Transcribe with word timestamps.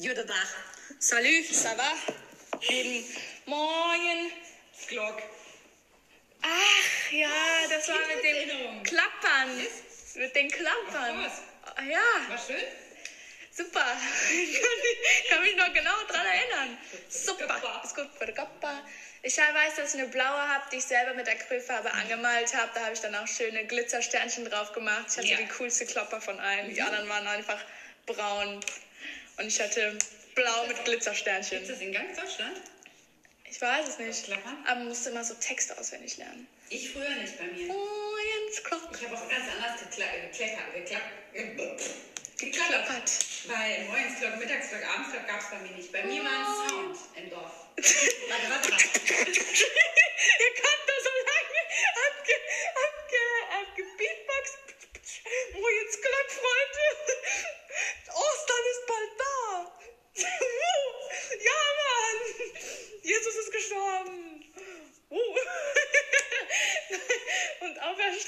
Tag. 0.00 0.48
Salut, 0.98 1.44
ça 1.52 1.74
va? 1.76 1.92
Guten 2.52 3.04
Morgen. 3.44 4.32
Glock. 4.88 5.22
Ach 6.40 7.12
ja, 7.12 7.28
das 7.68 7.86
war 7.88 7.98
mit 8.06 8.24
dem. 8.24 8.82
Klappern. 8.82 9.66
Mit 10.14 10.34
den 10.34 10.50
Klappern. 10.50 11.30
Ah, 11.76 11.82
Ja, 11.82 12.00
War 12.30 12.38
schön? 12.38 12.56
super. 13.52 13.84
Ich 14.32 15.28
kann, 15.28 15.42
mich 15.42 15.56
noch 15.56 15.70
genau 15.74 16.02
dran 16.08 16.24
erinnern. 16.24 16.78
Super. 17.10 17.82
Ist 17.84 17.94
gut 17.94 18.08
für 18.18 18.24
den 18.24 18.34
Körper. 18.34 18.82
Ich 19.22 19.36
weiß, 19.36 19.74
dass 19.76 19.94
ich 19.94 20.00
eine 20.00 20.08
blaue 20.08 20.48
habe, 20.48 20.64
die 20.72 20.76
ich 20.76 20.84
selber 20.84 21.12
mit 21.12 21.28
Acrylfarbe 21.28 21.92
angemalt 21.92 22.54
habe. 22.54 22.70
Da 22.74 22.84
habe 22.84 22.94
ich 22.94 23.00
dann 23.00 23.14
auch 23.16 23.26
schöne 23.28 23.66
Glitzersternchen 23.66 24.46
drauf 24.48 24.72
gemacht. 24.72 25.04
Ich 25.10 25.18
hatte 25.18 25.26
Ja. 25.26 25.36
die 25.36 25.48
coolste 25.48 25.84
Klopper 25.84 26.22
von 26.22 26.40
allen. 26.40 26.72
Die 26.74 26.80
anderen 26.80 27.06
waren 27.10 27.26
einfach 27.26 27.60
braun. 28.06 28.60
Und 29.40 29.46
ich 29.46 29.58
hatte 29.58 29.96
blau 30.34 30.66
mit 30.66 30.84
Glitzersternchen. 30.84 31.60
Gibt 31.60 31.70
es 31.70 31.78
das 31.78 31.80
in 31.80 31.92
ganz 31.94 32.18
Deutschland? 32.18 32.60
Ich 33.48 33.58
weiß 33.60 33.88
es 33.88 33.98
nicht. 33.98 34.28
Aber 34.66 34.80
musste 34.80 35.08
immer 35.08 35.24
so 35.24 35.32
Texte 35.34 35.76
auswendig 35.78 36.18
lernen. 36.18 36.46
Ich 36.68 36.92
früher 36.92 37.08
nicht 37.16 37.38
bei 37.38 37.46
mir. 37.46 37.66
Morgens 37.68 38.62
Klock. 38.62 38.90
Ich 38.92 39.06
habe 39.06 39.16
auch 39.16 39.28
ganz 39.30 39.44
anders 39.56 39.80
gekleckert. 39.80 40.74
Geklapp 40.74 41.80
Geklappert. 42.36 43.10
Bei 43.48 43.84
Morgensglock, 43.88 44.36
Mittagsglock, 44.38 44.84
Abendsglock 44.94 45.26
gab 45.26 45.40
es 45.40 45.50
bei 45.50 45.58
mir 45.58 45.72
nicht. 45.72 45.90
Bei 45.92 46.04
mir 46.04 46.22
war 46.22 46.30
Oh. 46.32 46.62
ein 46.62 46.68
Sound 46.68 46.98
im 47.16 47.30
Dorf. 47.30 47.52
Warte. 47.76 48.70
Ihr 48.70 48.76
könnt 50.60 50.84
da 50.86 50.96
so 51.00 51.12
lange 51.30 51.60
abge, 52.06 52.36
abge, 52.86 53.24
abgebeatboxt. 53.60 54.58
Morgens 55.54 56.00
Klock, 56.00 56.28
Freunde. 56.28 56.84
Ostern 58.20 58.64
ist 58.70 58.86
bald 58.86 59.12
da. 59.18 59.32
Ja, 61.44 61.60
Mann. 61.80 62.18
Jesus 63.02 63.34
ist 63.36 63.52
gestorben. 63.52 64.44
Uh. 65.10 65.36
Und 67.60 67.78
auferstanden. 67.78 68.20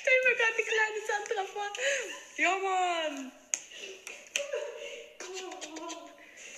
Stell 0.00 0.18
mir 0.24 0.34
gerade 0.36 0.56
die 0.58 0.62
kleine 0.62 1.00
Sandra 1.06 1.44
vor. 1.52 1.70
Ja, 2.36 2.56
Mann. 2.56 3.32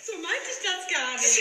So 0.04 0.12
meinte 0.18 0.50
ich 0.50 0.58
das 0.64 0.86
gar 0.92 1.12
nicht. 1.14 1.38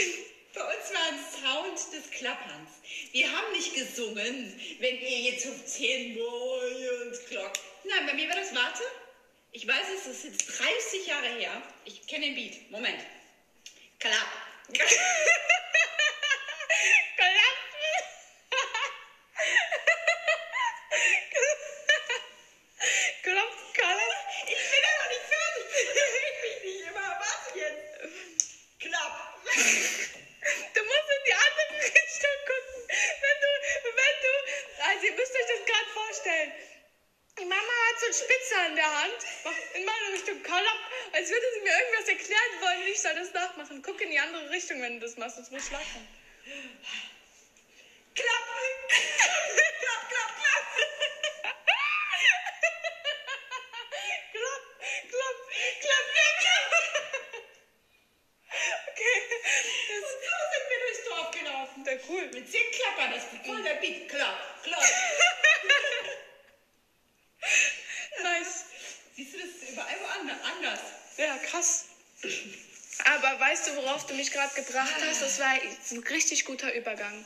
Bei 0.53 0.61
uns 0.63 0.93
war 0.93 1.03
ein 1.07 1.19
Sound 1.31 1.79
des 1.93 2.09
Klapperns. 2.11 2.71
Wir 3.11 3.31
haben 3.31 3.51
nicht 3.51 3.73
gesungen, 3.75 4.59
wenn 4.79 4.99
ihr 4.99 5.19
jetzt 5.31 5.45
um 5.45 5.65
10 5.65 6.15
Morgensglock. 6.15 7.53
Nein, 7.83 8.05
bei 8.07 8.13
mir 8.13 8.27
war 8.29 8.35
das 8.35 8.53
Warte. 8.55 8.83
Ich 9.51 9.67
weiß, 9.67 9.87
es 9.97 10.07
ist 10.07 10.23
jetzt 10.23 10.59
30 10.59 11.05
Jahre 11.07 11.27
her. 11.27 11.61
Ich 11.85 12.05
kenne 12.07 12.25
den 12.25 12.35
Beat. 12.35 12.69
Moment. 12.69 12.99
Klapp. 13.99 14.27
Klopf, 23.23 23.73
Klapp. 23.73 23.97
Ich 24.47 24.55
bin 24.55 24.83
ja 24.83 24.91
noch 25.01 25.09
nicht 25.09 25.25
fertig. 25.31 25.65
Ich 26.27 26.35
mich 26.43 26.57
nicht 26.63 26.81
immer. 26.87 27.09
Warte 27.19 27.59
jetzt. 27.59 27.83
Klapp. 28.79 29.15
Du 30.73 30.81
musst 30.83 31.09
in 31.17 31.23
die 31.25 31.33
andere 31.33 31.79
Richtung 31.81 32.37
gucken. 32.45 32.77
Wenn 32.87 33.37
du, 33.41 33.49
wenn 33.83 34.17
du, 34.21 34.31
also 34.83 35.05
ihr 35.07 35.13
müsst 35.13 35.33
euch 35.33 35.47
das 35.47 35.65
gerade 35.65 35.89
vorstellen. 35.93 36.51
Die 37.39 37.45
Mama 37.45 37.61
hat 37.61 37.99
so 37.99 38.05
einen 38.05 38.15
Spitzer 38.15 38.65
in 38.65 38.75
der 38.75 39.01
Hand, 39.01 39.13
macht 39.43 39.61
in 39.75 39.85
meine 39.85 40.11
Richtung 40.13 40.41
Klapp, 40.41 40.79
als 41.13 41.29
würde 41.29 41.45
sie 41.53 41.59
mir 41.61 41.71
irgendwas 41.77 42.07
erklären 42.09 42.61
wollen 42.61 42.81
und 42.81 42.87
ich 42.87 42.99
soll 42.99 43.13
das 43.13 43.31
nachmachen. 43.33 43.81
Guck 43.83 44.01
in 44.01 44.09
die 44.09 44.17
andere 44.19 44.46
Richtung, 44.57 44.81
wenn 44.81 44.99
du 44.99 45.01
das 45.01 45.15
machst, 45.17 45.35
sonst 45.35 45.51
musst 45.51 45.69
du 45.69 45.73
lachen. 45.73 46.07
Klapp. 48.15 48.47
Klapp, 48.89 50.09
klapp, 50.09 50.33
klapp. 50.39 50.65
Klapp, 54.31 54.63
klapp, 55.11 56.05
klapp, 56.09 56.35
klapp. 56.41 56.69
Okay, 58.89 59.15
das 59.29 60.01
Und 60.01 60.17
so 60.25 60.33
sind 60.51 60.65
wir 60.71 60.79
durchs 60.87 61.03
Dorf 61.07 61.29
gelaufen. 61.31 61.85
ja 61.85 61.93
cool. 62.09 62.25
Mit 62.33 62.51
zehn 62.51 62.71
Klappern, 62.71 63.11
das 63.13 63.23
ist 63.31 63.45
voll 63.45 63.61
der 63.61 63.75
Beat. 63.75 64.09
Klapp, 64.09 64.63
klapp. 64.63 64.83
Nice. 68.23 68.65
Siehst 69.15 69.33
du, 69.35 69.37
das 69.37 69.49
ist 69.49 69.69
überall 69.69 69.99
woanders 70.01 70.39
anders. 70.43 70.79
Ja, 71.17 71.37
krass. 71.37 71.85
Aber 73.05 73.39
weißt 73.39 73.67
du, 73.67 73.75
worauf 73.77 74.05
du 74.05 74.13
mich 74.15 74.26
gerade 74.37 74.53
gebracht 74.61 74.93
hast? 75.07 75.21
Das 75.21 75.39
war 75.39 75.47
ein 75.47 76.03
richtig 76.09 76.45
guter 76.45 76.73
Übergang. 76.73 77.25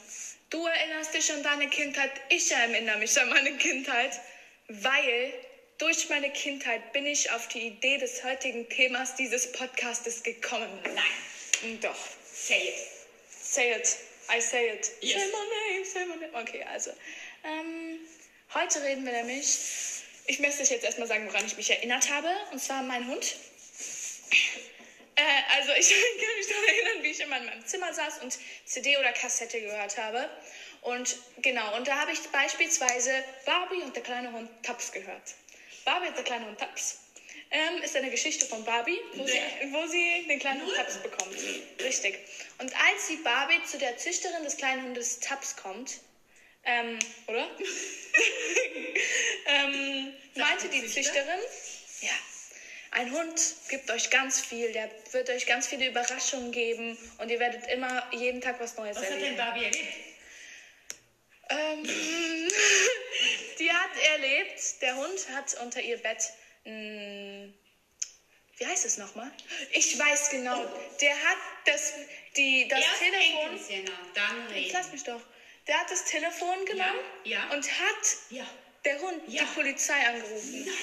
Du 0.50 0.66
erinnerst 0.66 1.14
dich 1.14 1.32
an 1.32 1.44
deine 1.44 1.70
Kindheit, 1.70 2.12
ich 2.30 2.52
erinnere 2.52 2.98
mich 2.98 3.20
an 3.20 3.30
meine 3.30 3.56
Kindheit, 3.58 4.20
weil 4.68 5.34
durch 5.78 6.10
meine 6.10 6.32
Kindheit 6.32 6.94
bin 6.94 7.06
ich 7.06 7.32
auf 7.32 7.48
die 7.50 7.68
Idee 7.68 7.98
des 7.98 8.24
heutigen 8.24 8.68
Themas 8.70 9.16
dieses 9.16 9.52
Podcastes 9.52 10.24
gekommen. 10.24 10.70
Nein. 10.84 11.80
Doch. 11.82 11.96
Say 12.34 12.70
it. 12.70 12.76
Say 13.30 13.72
it. 13.74 13.98
I 14.34 14.40
say 14.40 14.70
it. 14.70 14.92
Yes. 15.02 15.22
Say 15.22 15.32
my 15.32 15.76
name, 15.76 15.86
say 15.86 16.06
my 16.06 16.16
name. 16.16 16.42
Okay, 16.42 16.64
also. 16.64 16.92
Ähm, 17.44 18.00
heute 18.54 18.82
reden 18.84 19.06
wir 19.06 19.12
nämlich. 19.12 19.58
Ich 20.28 20.40
möchte 20.40 20.62
euch 20.62 20.70
jetzt 20.70 20.86
erstmal 20.86 21.08
sagen, 21.08 21.28
woran 21.28 21.46
ich 21.46 21.58
mich 21.58 21.70
erinnert 21.70 22.10
habe. 22.10 22.30
Und 22.52 22.60
zwar 22.60 22.84
mein 22.84 23.08
Hund. 23.08 23.36
Äh, 25.22 25.58
also 25.58 25.72
ich 25.74 25.90
kann 26.20 26.38
mich 26.38 26.48
daran 26.48 26.64
erinnern, 26.66 27.04
wie 27.04 27.12
ich 27.12 27.20
immer 27.20 27.38
in 27.38 27.46
meinem 27.46 27.66
Zimmer 27.66 27.94
saß 27.94 28.20
und 28.20 28.38
CD 28.66 28.98
oder 28.98 29.12
Kassette 29.12 29.62
gehört 29.62 29.98
habe. 29.98 30.30
Und 30.82 31.16
genau, 31.42 31.76
und 31.76 31.88
da 31.88 32.00
habe 32.00 32.12
ich 32.12 32.20
beispielsweise 32.32 33.24
Barbie 33.46 33.82
und 33.84 33.96
der 33.96 34.04
kleine 34.04 34.32
Hund 34.32 34.50
Taps 34.64 34.92
gehört. 34.92 35.36
Barbie 35.86 36.08
und 36.08 36.18
der 36.18 36.24
kleine 36.24 36.48
Hund 36.48 36.60
Taps 36.60 37.00
ähm, 37.52 37.84
ist 37.84 37.96
eine 37.96 38.10
Geschichte 38.10 38.46
von 38.46 38.64
Barbie, 38.64 39.00
wo, 39.14 39.26
sie, 39.26 39.40
wo 39.72 39.86
sie 39.88 40.26
den 40.28 40.40
kleinen 40.40 40.62
Hund 40.62 40.76
Taps 40.76 40.98
bekommt. 40.98 41.36
Richtig. 41.80 42.18
Und 42.58 42.74
als 42.76 43.08
die 43.10 43.18
Barbie 43.18 43.64
zu 43.64 43.78
der 43.78 43.98
Züchterin 43.98 44.44
des 44.44 44.58
kleinen 44.58 44.84
Hundes 44.84 45.20
Taps 45.20 45.56
kommt, 45.56 46.00
ähm, 46.64 46.98
oder? 47.28 47.48
ähm, 49.46 50.14
meinte 50.36 50.68
die 50.70 50.82
Züchter? 50.82 51.14
Züchterin, 51.14 51.40
ja, 52.02 52.18
ein 52.92 53.12
Hund 53.12 53.42
gibt 53.70 53.90
euch 53.90 54.10
ganz 54.10 54.42
viel, 54.42 54.72
der 54.74 54.90
wird 55.12 55.30
euch 55.30 55.46
ganz 55.46 55.68
viele 55.68 55.88
Überraschungen 55.88 56.52
geben 56.52 56.98
und 57.20 57.30
ihr 57.30 57.40
werdet 57.40 57.68
immer 57.68 58.06
jeden 58.14 58.42
Tag 58.42 58.60
was 58.60 58.76
Neues 58.78 58.98
Was 58.98 59.04
hat 59.04 59.12
denn 59.14 59.20
erleben. 59.22 59.38
Barbie 59.38 59.64
erlebt? 59.66 59.94
Ähm, 61.50 61.84
die 63.60 63.72
hat 63.72 63.90
erlebt, 64.14 64.82
der 64.82 64.96
Hund 64.96 65.30
hat 65.34 65.54
unter 65.62 65.82
ihr 65.82 65.98
Bett, 65.98 66.22
mh, 66.66 67.50
wie 68.58 68.66
heißt 68.66 68.86
es 68.86 68.98
nochmal? 68.98 69.32
Ich 69.72 69.98
weiß 69.98 70.30
genau, 70.30 70.64
der 71.02 71.14
hat 71.16 71.38
das, 71.66 71.94
die, 72.38 72.68
das 72.68 72.80
Erst 72.80 73.00
Telefon, 73.00 73.42
Enkelszene, 73.52 73.92
dann 74.14 74.48
reden. 74.48 74.70
lass 74.74 74.92
mich 74.92 75.04
doch, 75.04 75.22
der 75.68 75.80
hat 75.80 75.90
das 75.92 76.06
Telefon 76.06 76.66
genommen 76.66 77.00
ja. 77.24 77.50
und 77.52 77.66
hat 77.72 78.18
Ja. 78.30 78.46
der 78.86 79.00
Hund 79.02 79.22
Ja. 79.28 79.42
die 79.44 79.48
Polizei 79.56 79.96
angerufen. 80.08 80.66
Nein. 80.66 80.74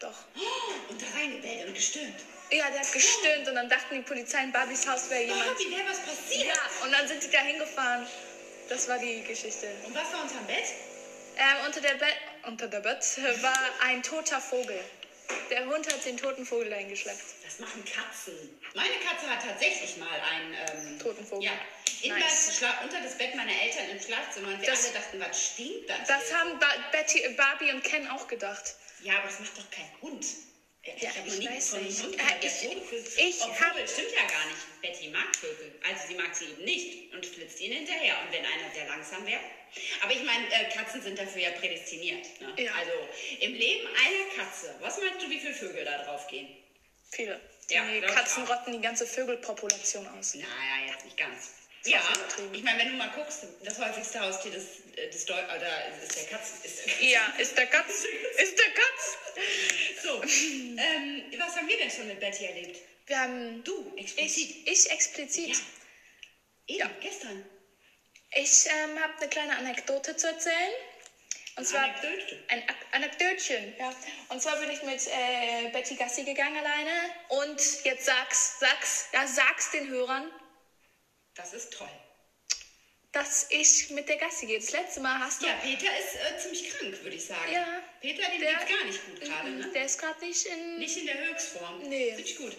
Doch. 0.00 0.24
Oh, 0.36 0.90
und 0.92 1.00
da 1.00 1.06
reingebellt 1.16 1.68
und 1.68 1.71
gestöhnt. 1.82 2.14
Ja, 2.50 2.70
der 2.70 2.80
hat 2.80 2.92
gestöhnt 2.92 3.48
und 3.48 3.54
dann 3.54 3.68
dachten 3.68 3.94
die 3.94 4.02
Polizei 4.02 4.42
in 4.44 4.52
Barbys 4.52 4.86
Haus 4.86 5.08
wäre 5.10 5.22
jemand. 5.22 5.46
Barbie, 5.46 5.70
wäre 5.70 5.88
was 5.88 6.00
passiert. 6.00 6.46
Ja, 6.46 6.84
und 6.84 6.92
dann 6.92 7.08
sind 7.08 7.22
die 7.22 7.30
da 7.30 7.38
hingefahren. 7.40 8.06
Das 8.68 8.88
war 8.88 8.98
die 8.98 9.22
Geschichte. 9.24 9.68
Und 9.84 9.94
was 9.94 10.12
war 10.12 10.22
unterm 10.22 10.46
Bett? 10.46 10.64
Ähm, 11.36 11.66
unter 11.66 11.80
der 11.80 11.94
Bett, 11.94 12.14
unter 12.46 12.68
der 12.68 12.80
Bett 12.80 13.04
war 13.42 13.58
ein 13.86 14.02
toter 14.02 14.40
Vogel. 14.40 14.78
Der 15.50 15.64
Hund 15.66 15.86
hat 15.90 16.04
den 16.04 16.16
toten 16.18 16.44
Vogel 16.44 16.72
eingeschleppt. 16.72 17.22
Das 17.44 17.58
machen 17.58 17.82
Katzen. 17.84 18.34
Meine 18.74 18.94
Katze 19.06 19.28
hat 19.30 19.42
tatsächlich 19.42 19.96
mal 19.96 20.08
einen 20.30 20.54
ähm, 20.54 20.98
Toten 20.98 21.26
Vogel. 21.26 21.44
Ja. 21.46 21.52
In 22.02 22.12
Nice. 22.12 22.58
das 22.60 22.82
unter 22.84 23.00
das 23.00 23.16
Bett 23.16 23.34
meiner 23.34 23.52
Eltern 23.62 23.88
im 23.90 24.00
Schlafzimmer 24.00 24.48
und 24.48 24.60
wir 24.60 24.68
Das- 24.68 24.84
alle 24.84 24.94
dachten, 24.94 25.20
was 25.20 25.42
stinkt 25.42 25.88
das? 25.88 26.06
Das 26.08 26.28
hier? 26.28 26.38
haben 26.38 26.58
ba 26.58 26.66
Betty, 26.92 27.26
Barbie 27.36 27.70
und 27.72 27.82
Ken 27.82 28.08
auch 28.10 28.28
gedacht. 28.28 28.74
Ja, 29.02 29.14
aber 29.18 29.28
das 29.28 29.40
macht 29.40 29.56
doch 29.56 29.70
kein 29.70 29.88
Hund. 30.02 30.24
Ja, 30.84 31.10
ich 31.24 31.48
weiß 31.48 31.72
nicht. 31.74 32.00
Gehört, 32.18 32.42
der 32.42 32.50
ich- 32.50 33.16
ich 33.16 33.42
Obwohl, 33.42 33.86
stimmt 33.88 34.10
ja 34.12 34.26
gar 34.26 34.46
nicht. 34.46 34.80
Betty 34.82 35.08
mag 35.08 35.34
Vögel. 35.36 35.72
Also 35.88 36.08
sie 36.08 36.14
mag 36.14 36.34
sie 36.34 36.46
eben 36.46 36.64
nicht 36.64 37.12
und 37.12 37.24
flitzt 37.24 37.60
ihnen 37.60 37.74
hinterher. 37.74 38.20
Und 38.22 38.32
wenn 38.32 38.44
einer 38.44 38.72
sehr 38.74 38.86
langsam 38.86 39.24
wäre. 39.24 39.40
Aber 40.02 40.12
ich 40.12 40.22
meine, 40.24 40.44
äh, 40.52 40.68
Katzen 40.70 41.00
sind 41.00 41.18
dafür 41.18 41.40
ja 41.40 41.50
prädestiniert. 41.52 42.26
Ne? 42.40 42.64
Ja. 42.64 42.72
Also 42.74 42.92
im 43.40 43.54
Leben 43.54 43.86
einer 43.86 44.34
Katze, 44.36 44.74
was 44.80 44.98
meinst 44.98 45.22
du, 45.24 45.30
wie 45.30 45.38
viele 45.38 45.54
Vögel 45.54 45.84
da 45.84 46.02
drauf 46.04 46.26
gehen? 46.26 46.48
Viele. 47.10 47.40
Ja, 47.70 47.86
die 47.86 47.98
ich 47.98 48.06
Katzen 48.06 48.44
rotten 48.44 48.72
die 48.72 48.80
ganze 48.80 49.06
Vögelpopulation 49.06 50.06
aus. 50.08 50.34
Naja, 50.34 50.92
jetzt 50.92 51.04
nicht 51.04 51.16
ganz. 51.16 51.52
Ja, 51.84 52.00
ich 52.52 52.62
meine, 52.62 52.78
wenn 52.78 52.88
du 52.90 52.94
mal 52.96 53.10
guckst, 53.10 53.44
das 53.64 53.78
häufigste 53.78 54.20
Haustier 54.20 54.52
des, 54.52 54.64
des 55.12 55.24
Deu 55.26 55.34
oder 55.34 55.88
ist 56.00 56.16
der 56.16 56.24
Katz. 56.26 56.52
Ist 56.64 56.78
der 56.86 56.92
Katz. 56.92 57.02
Ja, 57.02 57.34
ist 57.38 57.58
der 57.58 57.66
Katz. 57.66 58.04
Ist 58.38 58.58
der 58.58 58.70
Katz. 58.72 59.18
So, 60.02 60.22
ähm, 60.22 61.24
was 61.38 61.56
haben 61.56 61.66
wir 61.68 61.76
denn 61.78 61.90
schon 61.90 62.06
mit 62.06 62.20
Betty 62.20 62.44
erlebt? 62.44 62.78
Wir 63.06 63.18
haben. 63.18 63.64
Du, 63.64 63.92
explizit. 63.96 64.50
Ich, 64.64 64.86
ich 64.86 64.90
explizit. 64.90 65.48
Ja. 65.48 65.56
Eben, 66.66 66.78
Ja. 66.78 66.90
gestern. 67.00 67.44
Ich 68.34 68.66
ähm, 68.66 68.98
habe 69.02 69.14
eine 69.18 69.28
kleine 69.28 69.56
Anekdote 69.56 70.16
zu 70.16 70.28
erzählen. 70.28 70.72
Und 71.56 71.66
zwar 71.66 71.82
Anekdote. 71.82 72.44
ein 72.48 72.62
Anekdötchen, 72.92 73.74
ja. 73.78 73.94
Und 74.30 74.40
zwar 74.40 74.56
bin 74.58 74.70
ich 74.70 74.82
mit 74.84 75.06
äh, 75.06 75.68
Betty 75.70 75.96
Gassi 75.96 76.22
gegangen 76.24 76.56
alleine. 76.56 76.92
Und 77.28 77.60
jetzt 77.84 78.06
sag's, 78.06 78.58
sag's, 78.60 79.08
ja, 79.12 79.26
sag's 79.26 79.70
den 79.72 79.88
Hörern, 79.88 80.30
Das 81.34 81.52
ist 81.54 81.72
toll. 81.72 81.88
dass 83.12 83.46
ich 83.50 83.90
mit 83.90 84.08
der 84.08 84.16
Gassi 84.16 84.46
gehe. 84.46 84.58
Das 84.58 84.72
letzte 84.72 85.00
Mal 85.00 85.18
hast 85.18 85.42
du. 85.42 85.46
Ja, 85.46 85.52
Peter 85.62 85.86
ist 85.98 86.14
äh, 86.16 86.38
ziemlich 86.38 86.70
krank, 86.70 86.98
würde 87.02 87.14
ich 87.16 87.24
sagen. 87.26 87.52
Ja. 87.52 87.82
Peter, 88.00 88.22
dem 88.30 88.40
Der- 88.40 88.54
geht's 88.54 88.70
gar 88.70 88.84
nicht 88.84 89.06
gut 89.06 89.20
gerade, 89.20 89.48
Mhm, 89.50 89.58
ne? 89.58 89.70
Der 89.74 89.84
ist 89.84 89.98
gerade 89.98 90.20
nicht 90.24 90.46
in. 90.46 90.78
Nicht 90.78 90.96
in 90.96 91.04
der 91.06 91.18
Höchstform. 91.28 91.82
Nee. 91.90 92.06
Finde 92.14 92.22
ich 92.22 92.36
gut. 92.36 92.56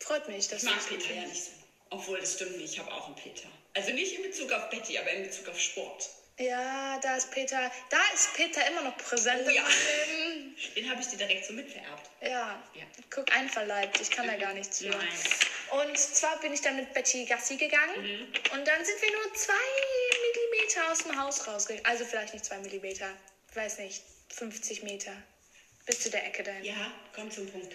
Freut 0.00 0.28
mich, 0.28 0.48
dass 0.48 0.62
Ich 0.62 0.68
mag 0.68 0.86
Peter 0.86 1.14
ja 1.14 1.22
nicht 1.26 1.44
so. 1.44 1.50
Obwohl, 1.90 2.20
das 2.20 2.34
stimmt 2.34 2.58
nicht. 2.58 2.74
Ich 2.74 2.78
habe 2.78 2.92
auch 2.92 3.06
einen 3.06 3.16
Peter. 3.16 3.48
Also 3.74 3.90
nicht 3.92 4.12
in 4.16 4.22
Bezug 4.22 4.52
auf 4.52 4.68
Betty, 4.68 4.98
aber 4.98 5.10
in 5.12 5.22
Bezug 5.22 5.48
auf 5.48 5.58
Sport. 5.58 6.10
Ja, 6.40 6.98
da 7.02 7.16
ist 7.16 7.30
Peter. 7.30 7.70
Da 7.90 7.98
ist 8.14 8.32
Peter 8.32 8.66
immer 8.68 8.80
noch 8.80 8.96
präsent 8.96 9.42
Oh 9.46 9.50
ja. 9.50 9.62
Leben. 9.62 10.56
Den 10.74 10.90
habe 10.90 11.00
ich 11.00 11.08
dir 11.08 11.18
direkt 11.18 11.44
so 11.44 11.52
mitvererbt. 11.52 12.10
Ja. 12.22 12.62
Ja. 12.74 12.84
Guck, 13.10 13.30
einverleibt. 13.36 14.00
Ich 14.00 14.10
kann 14.10 14.26
da 14.26 14.36
gar 14.36 14.54
nichts 14.54 14.78
für. 14.78 14.88
Nein. 14.88 15.08
Und 15.70 15.98
zwar 15.98 16.40
bin 16.40 16.54
ich 16.54 16.62
dann 16.62 16.76
mit 16.76 16.94
Betty 16.94 17.26
Gassi 17.26 17.56
gegangen. 17.56 18.02
Mhm. 18.02 18.32
Und 18.52 18.66
dann 18.66 18.84
sind 18.84 19.02
wir 19.02 19.12
nur 19.12 19.34
zwei 19.34 19.52
Millimeter 20.32 20.90
aus 20.90 20.98
dem 21.00 21.20
Haus 21.20 21.46
rausgegangen. 21.46 21.84
Also 21.84 22.06
vielleicht 22.06 22.32
nicht 22.32 22.46
zwei 22.46 22.58
Millimeter. 22.58 23.10
Ich 23.50 23.56
weiß 23.56 23.78
nicht. 23.78 24.02
50 24.30 24.82
Meter. 24.82 25.12
Bis 25.84 26.00
zu 26.00 26.10
der 26.10 26.26
Ecke 26.26 26.42
dahin. 26.42 26.64
Ja, 26.64 26.90
komm 27.14 27.30
zum 27.30 27.50
Punkt. 27.50 27.74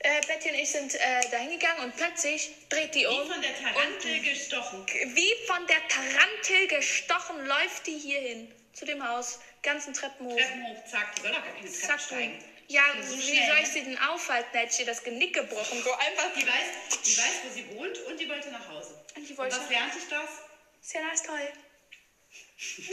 Äh, 0.00 0.20
Betty 0.26 0.50
und 0.50 0.54
ich 0.56 0.70
sind 0.70 0.94
äh, 0.94 1.30
dahin 1.30 1.50
gegangen 1.50 1.84
und 1.84 1.96
plötzlich 1.96 2.50
dreht 2.68 2.94
die 2.94 3.00
Wie 3.00 3.06
um. 3.06 3.26
von 3.30 3.40
der 3.40 3.54
Tarantel 3.60 4.20
gestochen. 4.20 4.86
Wie 5.14 5.34
von 5.46 5.66
der 5.66 5.88
Tarantel 5.88 6.66
gestochen 6.68 7.46
läuft 7.46 7.86
die 7.86 7.98
hier 7.98 8.20
hin. 8.20 8.54
Zu 8.74 8.84
dem 8.84 9.06
Haus. 9.06 9.40
Ganzen 9.62 9.94
Treppen 9.94 10.26
hoch. 10.26 10.36
Treppen 10.36 10.66
hoch, 10.66 10.84
zack. 10.84 11.14
Die 11.16 11.22
soll 11.22 11.30
doch 11.32 11.42
gar 11.42 11.46
keine 11.54 11.66
Treppen 11.66 11.80
Zack. 11.88 12.00
steigen. 12.00 12.44
Ja, 12.68 12.82
ist 13.00 13.08
so 13.10 13.16
wie 13.18 13.22
schnell, 13.22 13.46
soll 13.46 13.56
ich 13.58 13.62
ne? 13.62 13.72
sie 13.72 13.84
denn 13.84 13.98
aufhalten? 13.98 14.58
Hätte 14.58 14.72
ich 14.74 14.80
ihr 14.80 14.86
das 14.86 15.02
Genick 15.02 15.34
gebrochen. 15.34 15.82
So 15.82 15.92
einfach. 15.92 16.32
Die 16.36 16.46
weiß, 16.46 17.02
die 17.04 17.16
weiß, 17.16 17.32
wo 17.44 17.50
sie 17.54 17.68
wohnt 17.76 17.98
und 18.06 18.20
die 18.20 18.28
wollte 18.28 18.50
nach 18.50 18.68
Hause. 18.68 19.02
Und 19.16 19.26
die 19.26 19.32
Und 19.32 19.38
wollte 19.38 19.54
was 19.56 19.62
nach- 19.62 19.70
lernt 19.70 19.94
sich 19.94 20.02
das? 20.10 20.28
Ist 20.82 20.94
ja 20.94 21.00
nice 21.02 21.22
toll. 21.22 21.52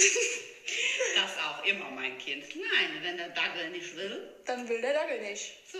Das 1.15 1.37
auch 1.45 1.63
immer, 1.65 1.89
mein 1.91 2.17
Kind. 2.17 2.43
Nein, 2.55 2.97
wenn 3.01 3.17
der 3.17 3.29
Dackel 3.29 3.69
nicht 3.71 3.95
will. 3.97 4.33
Dann 4.45 4.67
will 4.69 4.81
der 4.81 4.93
Dackel 4.93 5.19
nicht. 5.21 5.51
So. 5.71 5.79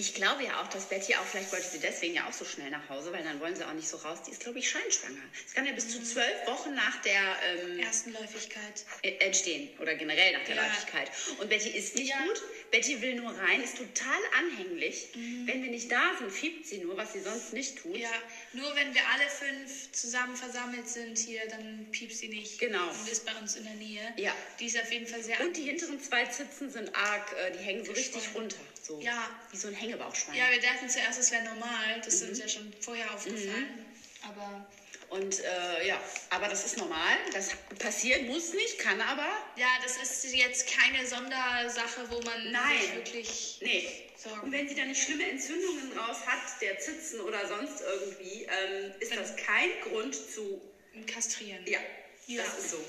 Ich 0.00 0.14
glaube 0.14 0.42
ja 0.44 0.62
auch, 0.62 0.66
dass 0.68 0.86
Betty 0.86 1.14
auch, 1.16 1.26
vielleicht 1.26 1.52
wollte 1.52 1.66
sie 1.66 1.78
deswegen 1.78 2.14
ja 2.14 2.26
auch 2.26 2.32
so 2.32 2.46
schnell 2.46 2.70
nach 2.70 2.88
Hause, 2.88 3.12
weil 3.12 3.22
dann 3.22 3.38
wollen 3.38 3.54
sie 3.54 3.66
auch 3.68 3.74
nicht 3.74 3.86
so 3.86 3.98
raus. 3.98 4.22
Die 4.26 4.30
ist, 4.30 4.40
glaube 4.40 4.58
ich, 4.58 4.66
scheinschwanger. 4.70 5.20
Es 5.46 5.52
kann 5.52 5.66
ja 5.66 5.72
bis 5.72 5.90
zu 5.90 6.02
zwölf 6.02 6.46
Wochen 6.46 6.72
nach 6.74 7.02
der 7.02 7.36
ähm, 7.44 7.78
Ersten 7.78 8.10
Läufigkeit. 8.14 8.82
äh, 9.02 9.10
entstehen 9.18 9.68
oder 9.78 9.94
generell 9.94 10.32
nach 10.32 10.44
der 10.44 10.56
Ja. 10.56 10.64
Läufigkeit. 10.64 11.10
Und 11.38 11.50
Betty 11.50 11.68
ist 11.68 11.96
nicht 11.96 12.08
Ja. 12.08 12.24
gut. 12.24 12.42
Betty 12.70 13.00
will 13.00 13.14
nur 13.14 13.30
rein, 13.36 13.62
ist 13.62 13.76
total 13.76 14.18
anhänglich. 14.38 15.08
Wenn 15.12 15.62
wir 15.62 15.70
nicht 15.70 15.90
da 15.90 16.12
sind, 16.18 16.30
fiebt 16.30 16.66
sie 16.66 16.78
nur, 16.78 16.96
was 16.96 17.12
sie 17.12 17.20
sonst 17.20 17.52
nicht 17.52 17.78
tut. 17.78 17.96
Ja, 17.96 18.12
nur 18.52 18.74
wenn 18.76 18.94
wir 18.94 19.02
alle 19.08 19.28
fünf 19.28 19.90
zusammen 19.92 20.36
versammelt 20.36 20.88
sind 20.88 21.18
hier, 21.18 21.46
dann 21.48 21.86
piepst 21.90 22.18
sie 22.18 22.28
nicht. 22.28 22.58
Genau. 22.58 22.90
Und 22.90 23.08
ist 23.08 23.24
bei 23.26 23.34
uns 23.36 23.56
in 23.56 23.64
der 23.64 23.74
Nähe. 23.74 24.12
Ja. 24.16 24.34
Die 24.58 24.66
ist 24.66 24.78
auf 24.78 24.90
jeden 24.92 25.06
Fall 25.06 25.22
sehr 25.22 25.40
Und 25.40 25.56
die 25.56 25.62
hinteren 25.62 26.00
zwei 26.00 26.24
Zitzen 26.26 26.70
sind 26.70 26.94
arg, 26.94 27.32
äh, 27.32 27.50
die 27.50 27.58
hängen 27.58 27.84
so 27.84 27.92
richtig 27.92 28.22
runter. 28.34 28.60
So 28.82 29.00
Ja. 29.00 29.30
wie 29.50 29.56
so 29.56 29.68
ein 29.68 29.74
Hängebauchschwein. 29.74 30.36
Ja, 30.36 30.50
wir 30.50 30.60
dachten 30.60 30.88
zuerst, 30.88 31.18
es 31.18 31.30
wäre 31.32 31.42
normal. 31.42 32.00
Das 32.04 32.14
ist 32.14 32.22
Mhm. 32.22 32.28
uns 32.30 32.38
ja 32.38 32.48
schon 32.48 32.72
vorher 32.80 33.12
aufgefallen. 33.12 33.84
Aber 34.22 34.64
Und 35.10 35.40
äh, 35.40 35.88
ja, 35.88 36.00
aber 36.30 36.48
das 36.48 36.64
ist 36.64 36.78
normal. 36.78 37.16
Das 37.32 37.50
passieren 37.78 38.26
muss 38.26 38.52
nicht, 38.52 38.78
kann 38.78 39.00
aber. 39.00 39.28
ja, 39.56 39.66
das 39.82 39.96
ist 39.96 40.32
jetzt 40.34 40.68
keine 40.68 41.04
Sondersache, 41.06 42.08
wo 42.10 42.20
man 42.22 42.52
Nein. 42.52 42.80
sich 42.80 42.94
wirklich. 42.94 43.58
Nee. 43.60 44.06
Sorgen. 44.16 44.40
Und 44.42 44.52
wenn 44.52 44.68
sie 44.68 44.74
dann 44.74 44.88
nicht 44.88 45.02
schlimme 45.02 45.28
Entzündungen 45.28 45.92
raus 45.98 46.18
hat, 46.26 46.60
der 46.60 46.78
Zitzen 46.78 47.20
oder 47.20 47.46
sonst 47.48 47.80
irgendwie, 47.80 48.44
ähm, 48.44 48.92
ist 49.00 49.16
das 49.16 49.34
kein 49.36 49.70
Grund 49.82 50.14
zu. 50.14 50.60
Kastrieren. 51.06 51.64
Ja, 51.66 51.78
Ja. 52.26 52.42
das 52.44 52.58
ist 52.58 52.70
so. 52.70 52.84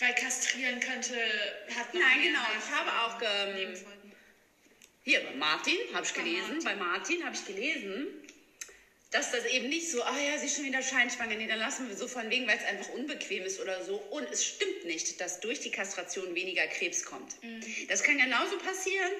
Weil 0.00 0.14
kastrieren 0.14 0.80
könnte, 0.80 1.14
hat 1.76 1.94
noch 1.94 2.00
Nein, 2.00 2.22
genau. 2.22 2.40
Ich 2.58 2.70
habe 2.70 2.90
auch. 2.90 3.22
Ähm. 3.22 3.74
Hier, 5.04 5.20
bei 5.20 5.34
Martin 5.34 5.76
habe 5.94 6.04
ich 6.06 6.14
gelesen, 6.14 6.58
Martin. 6.58 6.64
bei 6.64 6.74
Martin 6.76 7.24
habe 7.24 7.34
ich 7.34 7.44
gelesen, 7.44 8.06
dass 9.12 9.30
das 9.30 9.44
eben 9.44 9.68
nicht 9.68 9.90
so, 9.90 10.02
ah 10.02 10.18
ja, 10.18 10.38
sie 10.38 10.46
ist 10.46 10.56
schon 10.56 10.64
wieder 10.64 10.82
scheinschwanger, 10.82 11.36
nee, 11.36 11.46
dann 11.46 11.58
lassen 11.58 11.86
wir 11.88 11.94
so 11.96 12.08
von 12.08 12.28
wegen, 12.30 12.46
weil 12.48 12.56
es 12.56 12.64
einfach 12.64 12.88
unbequem 12.94 13.44
ist 13.44 13.60
oder 13.60 13.84
so. 13.84 13.96
Und 14.10 14.28
es 14.30 14.44
stimmt 14.44 14.86
nicht, 14.86 15.20
dass 15.20 15.40
durch 15.40 15.60
die 15.60 15.70
Kastration 15.70 16.34
weniger 16.34 16.66
Krebs 16.66 17.04
kommt. 17.04 17.36
Das 17.88 18.02
kann 18.02 18.18
genauso 18.18 18.56
passieren. 18.58 19.12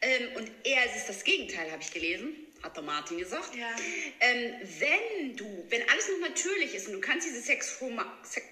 Ähm, 0.00 0.36
und 0.36 0.50
eher 0.64 0.84
ist 0.86 0.96
es 0.96 1.06
das 1.06 1.24
Gegenteil, 1.24 1.70
habe 1.70 1.82
ich 1.82 1.92
gelesen, 1.92 2.34
hat 2.62 2.76
der 2.76 2.82
Martin 2.82 3.18
gesagt. 3.18 3.54
Ja. 3.54 3.74
Ähm, 4.20 4.54
wenn 4.78 5.36
du, 5.36 5.66
wenn 5.68 5.88
alles 5.88 6.08
noch 6.08 6.28
natürlich 6.28 6.74
ist 6.74 6.88
und 6.88 6.94
du 6.94 7.00
kannst 7.00 7.26
diese 7.26 7.40
Sexhorma- 7.40 8.06
Sex 8.24 8.46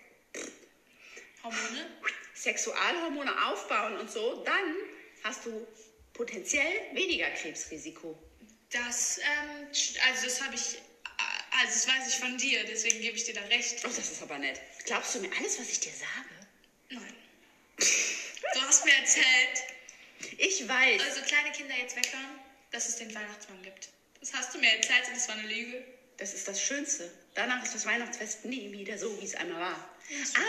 Hormone? 1.42 1.86
Sexualhormone 2.34 3.46
aufbauen 3.46 3.96
und 3.96 4.10
so, 4.10 4.42
dann 4.44 4.76
hast 5.24 5.46
du 5.46 5.66
potenziell 6.12 6.72
weniger 6.92 7.28
Krebsrisiko. 7.30 8.18
Das, 8.70 9.18
ähm, 9.18 9.66
also 10.06 10.24
das 10.24 10.40
habe 10.42 10.54
ich, 10.54 10.74
äh, 10.74 11.58
also 11.60 11.72
das 11.72 11.86
weiß 11.88 12.08
ich 12.08 12.16
von 12.20 12.36
dir, 12.36 12.64
deswegen 12.64 13.00
gebe 13.00 13.16
ich 13.16 13.24
dir 13.24 13.34
da 13.34 13.42
recht. 13.42 13.78
Oh, 13.84 13.88
das 13.88 14.10
ist 14.10 14.22
aber 14.22 14.38
nett. 14.38 14.60
Glaubst 14.84 15.14
du 15.14 15.20
mir 15.20 15.30
alles, 15.38 15.58
was 15.58 15.68
ich 15.70 15.80
dir 15.80 15.92
sage? 15.92 16.46
Nein. 16.90 17.14
Du 17.78 18.62
hast 18.62 18.84
mir 18.84 18.94
erzählt, 18.94 19.64
Ich 20.38 20.66
weiß. 20.66 21.02
also 21.02 21.20
kleine 21.22 21.52
Kinder 21.52 21.74
jetzt 21.76 21.96
weghören, 21.96 22.38
dass 22.70 22.88
es 22.88 22.96
den 22.96 23.14
Weihnachtsmann 23.14 23.62
gibt. 23.62 23.88
Das 24.20 24.32
hast 24.32 24.54
du 24.54 24.58
mir 24.58 24.70
erzählt 24.72 25.06
und 25.08 25.14
das 25.16 25.28
war 25.28 25.36
eine 25.36 25.46
Lüge. 25.48 25.84
Das 26.16 26.32
ist 26.32 26.48
das 26.48 26.60
Schönste. 26.62 27.12
Danach 27.34 27.62
ist 27.62 27.74
das 27.74 27.84
Weihnachtsfest 27.84 28.46
nie 28.46 28.72
wieder 28.72 28.96
so, 28.96 29.20
wie 29.20 29.24
es 29.26 29.34
einmal 29.34 29.60
war. 29.60 29.96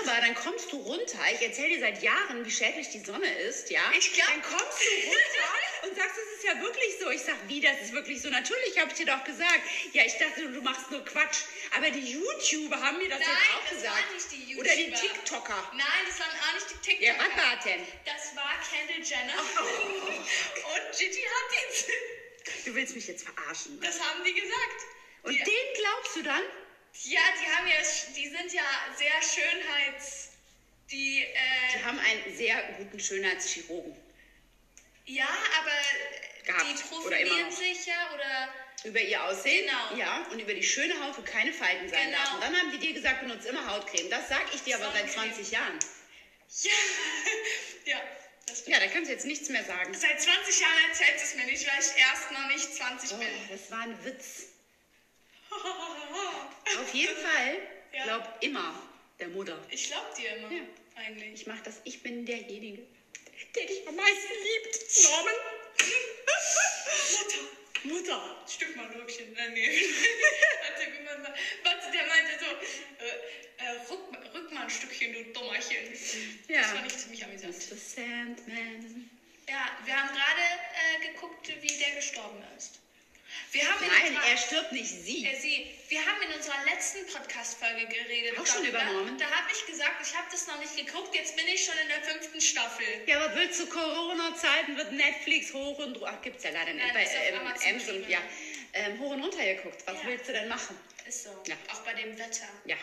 Aber 0.01 0.21
dann 0.21 0.33
kommst 0.33 0.71
du 0.71 0.77
runter. 0.77 1.19
Ich 1.33 1.41
erzähle 1.41 1.69
dir 1.75 1.79
seit 1.81 2.01
Jahren, 2.01 2.45
wie 2.45 2.51
schädlich 2.51 2.89
die 2.89 3.03
Sonne 3.03 3.27
ist, 3.39 3.69
ja? 3.69 3.81
Ich 3.97 4.13
glaub- 4.13 4.27
Dann 4.29 4.41
kommst 4.43 4.79
du 4.79 5.07
runter 5.07 5.53
und 5.83 5.95
sagst, 5.95 6.17
es 6.17 6.37
ist 6.37 6.43
ja 6.43 6.59
wirklich 6.61 6.97
so. 6.99 7.09
Ich 7.09 7.21
sag, 7.21 7.35
wie, 7.47 7.59
das 7.61 7.81
ist 7.81 7.93
wirklich 7.93 8.21
so. 8.21 8.29
Natürlich 8.29 8.77
habe 8.79 8.91
ich 8.91 8.97
dir 8.97 9.05
doch 9.05 9.23
gesagt. 9.23 9.61
Ja, 9.93 10.03
ich 10.05 10.17
dachte, 10.17 10.47
du 10.51 10.61
machst 10.61 10.89
nur 10.91 11.03
Quatsch. 11.05 11.43
Aber 11.75 11.89
die 11.91 12.11
YouTuber 12.13 12.79
haben 12.81 12.97
mir 12.97 13.09
das 13.09 13.19
Nein, 13.19 13.29
jetzt 13.29 13.55
auch 13.55 13.61
das 13.63 13.69
gesagt. 13.71 13.95
waren 14.05 14.13
nicht 14.15 14.31
die 14.31 14.55
Oder 14.57 14.75
die 14.75 14.83
YouTuber. 14.85 15.01
TikToker. 15.13 15.71
Nein, 15.73 16.03
das 16.07 16.19
waren 16.19 16.29
auch 16.31 16.53
nicht 16.53 16.67
die 16.85 17.03
Ja, 17.05 17.13
TikToker. 17.13 17.29
was 17.37 17.43
war 17.45 17.63
denn? 17.63 17.87
Das 18.05 18.35
war 18.35 18.53
Kendall 18.71 19.03
Jenner 19.03 19.39
und 19.39 20.97
Gigi 20.97 21.23
Hadid. 21.23 22.65
Du 22.65 22.75
willst 22.75 22.95
mich 22.95 23.07
jetzt 23.07 23.25
verarschen. 23.27 23.79
Das 23.81 23.99
haben 23.99 24.23
die 24.23 24.33
gesagt. 24.33 24.79
Und 25.23 25.33
die, 25.33 25.37
den 25.43 25.73
glaubst 25.75 26.15
du 26.15 26.23
dann? 26.23 26.41
ja, 27.03 27.21
die 27.41 27.51
haben 27.51 27.67
ja, 27.67 27.75
die 28.15 28.27
sind 28.29 28.53
ja 28.53 28.63
sehr 28.97 29.21
Schönheits, 29.21 30.29
die, 30.89 31.23
äh, 31.23 31.77
Die 31.77 31.83
haben 31.83 31.99
einen 31.99 32.35
sehr 32.37 32.55
guten 32.77 32.99
Schönheitschirurgen. 32.99 33.95
Ja, 35.07 35.27
aber 35.59 35.71
Gehabt. 36.45 36.65
die 36.69 36.83
profilieren 36.87 37.51
sich 37.51 37.85
ja 37.85 38.13
oder 38.13 38.49
Über 38.83 39.01
ihr 39.01 39.23
Aussehen. 39.23 39.65
Genau. 39.65 39.95
Ja, 39.99 40.27
und 40.31 40.39
über 40.39 40.53
die 40.53 40.63
schöne 40.63 40.93
Haut, 41.03 41.17
wo 41.17 41.21
keine 41.23 41.51
Falten 41.51 41.89
sein 41.89 42.05
Genau. 42.11 42.17
darf. 42.23 42.33
Und 42.35 42.43
dann 42.43 42.55
haben 42.55 42.71
die 42.71 42.77
dir 42.77 42.93
gesagt, 42.93 43.21
benutze 43.21 43.49
immer 43.49 43.65
Hautcreme. 43.65 44.09
Das 44.11 44.29
sag 44.29 44.53
ich 44.53 44.61
dir 44.61 44.75
aber 44.75 44.91
seit 44.93 45.09
Sonnencreme. 45.11 45.33
20 45.33 45.51
Jahren. 45.51 45.79
ja, 46.63 46.71
ja, 47.93 48.01
das 48.45 48.59
stimmt. 48.59 48.75
Ja, 48.75 48.79
da 48.79 48.87
kannst 48.91 49.09
du 49.09 49.13
jetzt 49.13 49.25
nichts 49.25 49.49
mehr 49.49 49.63
sagen. 49.63 49.93
Seit 49.93 50.21
20 50.21 50.59
Jahren 50.59 50.89
erzählt 50.89 51.15
es 51.17 51.35
mir 51.35 51.45
nicht, 51.45 51.67
weil 51.67 51.79
ich 51.79 52.01
erst 52.01 52.31
noch 52.31 52.47
nicht 52.47 52.75
20 52.75 53.11
Oh, 53.13 53.17
bin. 53.17 53.27
das 53.49 53.71
war 53.71 53.79
ein 53.81 54.05
Witz. 54.05 54.43
Auf 56.79 56.93
jeden 56.93 57.15
Fall 57.17 57.57
Ja. 57.93 58.03
glaub 58.03 58.37
immer 58.41 58.73
der 59.19 59.29
Mutter. 59.29 59.57
Ich 59.69 59.87
glaub 59.87 60.13
dir 60.15 60.35
immer, 60.37 60.51
Ja. 60.51 60.61
eigentlich. 60.95 61.33
Ich 61.41 61.47
mach 61.47 61.59
das, 61.61 61.75
ich 61.83 62.03
bin 62.03 62.25
derjenige, 62.25 62.85
der 63.55 63.65
dich 63.65 63.87
am 63.87 63.95
meisten 63.95 64.33
liebt. 64.43 65.03
Norman. 65.03 65.33
Mutter. 67.17 67.39
Mutter. 67.83 68.45
Stück 68.47 68.75
mal 68.75 68.93
Lurkchen. 68.95 69.33
Nee. 69.33 69.81
Warte, 70.61 70.93
wie 70.93 71.03
man 71.03 71.23
sagt. 71.23 71.39
Warte, 71.63 71.91
der 71.91 72.05
meinte 72.07 72.39
so, 72.39 72.45
äh, 73.03 73.65
äh, 73.65 73.79
rück, 73.89 74.33
rück 74.33 74.51
mal 74.51 74.63
ein 74.63 74.69
Stückchen, 74.69 75.13
du 75.13 75.23
Dummerchen. 75.33 75.77
Ja. 76.47 76.61
Das 76.61 76.71
fand 76.71 76.87
ich 76.87 76.97
ziemlich 76.97 77.23
amüsant. 77.23 77.61
The 77.61 77.75
Sandman. 77.75 79.09
Ja, 79.49 79.77
wir 79.85 79.95
haben 79.95 80.09
gerade 80.09 80.41
äh, 80.41 81.13
geguckt, 81.13 81.47
wie 81.61 81.77
der 81.79 81.95
gestorben 81.95 82.43
ist. 82.57 82.76
Wir 83.51 83.63
haben 83.63 83.81
in 83.83 83.87
Nein, 83.89 84.07
unserer- 84.15 84.27
er 84.29 84.37
stirbt 84.37 84.71
nicht, 84.73 84.89
sie. 84.89 85.25
Äh, 85.25 85.39
Sie, 85.39 85.71
wir 85.89 86.05
haben 86.05 86.21
in 86.21 86.33
unserer 86.35 86.65
letzten 86.65 87.05
Podcast-Folge 87.07 87.87
geredet. 87.87 88.37
Auch 88.37 88.45
schon 88.45 88.65
über 88.65 88.83
Norman? 88.83 89.17
Da 89.17 89.25
habe 89.31 89.49
ich 89.51 89.65
gesagt, 89.65 90.05
ich 90.05 90.13
habe 90.15 90.27
das 90.31 90.47
noch 90.47 90.59
nicht 90.59 90.75
geguckt, 90.75 91.15
jetzt 91.15 91.35
bin 91.37 91.47
ich 91.47 91.63
schon 91.63 91.77
in 91.81 91.87
der 91.87 92.01
fünften 92.03 92.41
Staffel. 92.41 92.85
Ja, 93.05 93.21
aber 93.23 93.35
will 93.35 93.49
zu 93.51 93.67
Corona-Zeiten 93.67 94.75
wird 94.75 94.91
Netflix 94.91 95.53
hoch 95.53 95.77
und 95.79 95.95
runter. 95.95 96.13
Ach, 96.17 96.21
gibt's 96.21 96.43
ja 96.43 96.49
leider 96.51 96.73
nicht. 96.73 96.85
Nein, 96.85 96.93
Bei 96.93 97.27
ähm, 97.29 97.39
Amazon 97.39 98.09
ja. 98.09 98.19
Ähm, 98.73 98.99
hoch 98.99 99.11
und 99.11 99.23
runter 99.23 99.45
geguckt. 99.55 99.81
Was 99.85 99.95
Ja. 100.03 100.09
willst 100.09 100.27
du 100.27 100.33
denn 100.33 100.49
machen? 100.49 100.77
Ist 101.07 101.23
so. 101.23 101.29
Ja. 101.47 101.55
Auch 101.71 101.79
bei 101.83 101.93
dem 101.93 102.17
Wetter. 102.19 102.47
Ja. 102.65 102.75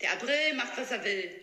Der 0.00 0.12
April 0.12 0.54
macht, 0.54 0.76
was 0.78 0.90
er 0.90 1.04
will. 1.04 1.42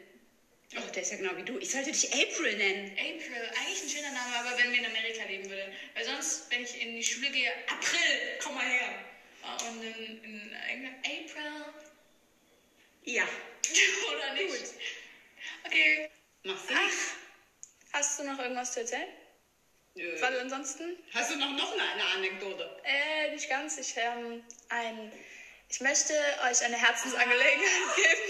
Oh, 0.75 0.91
der 0.91 1.03
ist 1.03 1.11
ja 1.11 1.17
genau 1.17 1.37
wie 1.37 1.43
du. 1.43 1.59
Ich 1.59 1.69
sollte 1.69 1.91
dich 1.91 2.11
April 2.11 2.57
nennen. 2.57 2.91
April, 2.97 3.51
eigentlich 3.59 3.83
ein 3.83 3.89
schöner 3.89 4.11
Name, 4.11 4.35
aber 4.39 4.57
wenn 4.57 4.71
wir 4.71 4.79
in 4.79 4.85
Amerika 4.87 5.23
leben 5.25 5.47
würden. 5.47 5.71
Weil 5.93 6.03
sonst, 6.03 6.49
wenn 6.49 6.63
ich 6.63 6.81
in 6.81 6.95
die 6.95 7.03
Schule 7.03 7.29
gehe, 7.29 7.51
April, 7.69 7.99
komm 8.43 8.55
mal 8.55 8.65
her. 8.65 8.89
Ah, 9.43 9.57
Und 9.67 9.83
in, 9.83 10.23
in 10.23 10.87
April. 10.99 11.65
Ja. 13.03 13.23
Oder 14.15 14.33
nicht? 14.33 14.73
Okay. 15.65 16.09
Machst 16.43 16.69
du? 16.69 16.73
Ach, 16.75 17.93
hast 17.93 18.19
du 18.19 18.23
noch 18.23 18.39
irgendwas 18.39 18.73
zu 18.73 18.81
erzählen? 18.81 19.07
Nö. 19.95 20.21
Weil 20.21 20.39
ansonsten 20.39 20.97
Hast 21.13 21.31
du 21.31 21.35
noch, 21.35 21.51
noch 21.51 21.71
eine, 21.73 21.83
eine 21.83 22.05
Anekdote? 22.05 22.81
Äh, 22.83 23.31
nicht 23.31 23.47
ganz. 23.49 23.77
Ich, 23.77 23.93
ähm, 23.95 24.43
ein, 24.69 25.11
ich 25.69 25.79
möchte 25.81 26.13
euch 26.49 26.63
eine 26.63 26.77
Herzensangelegenheit 26.77 27.95
geben. 27.95 28.21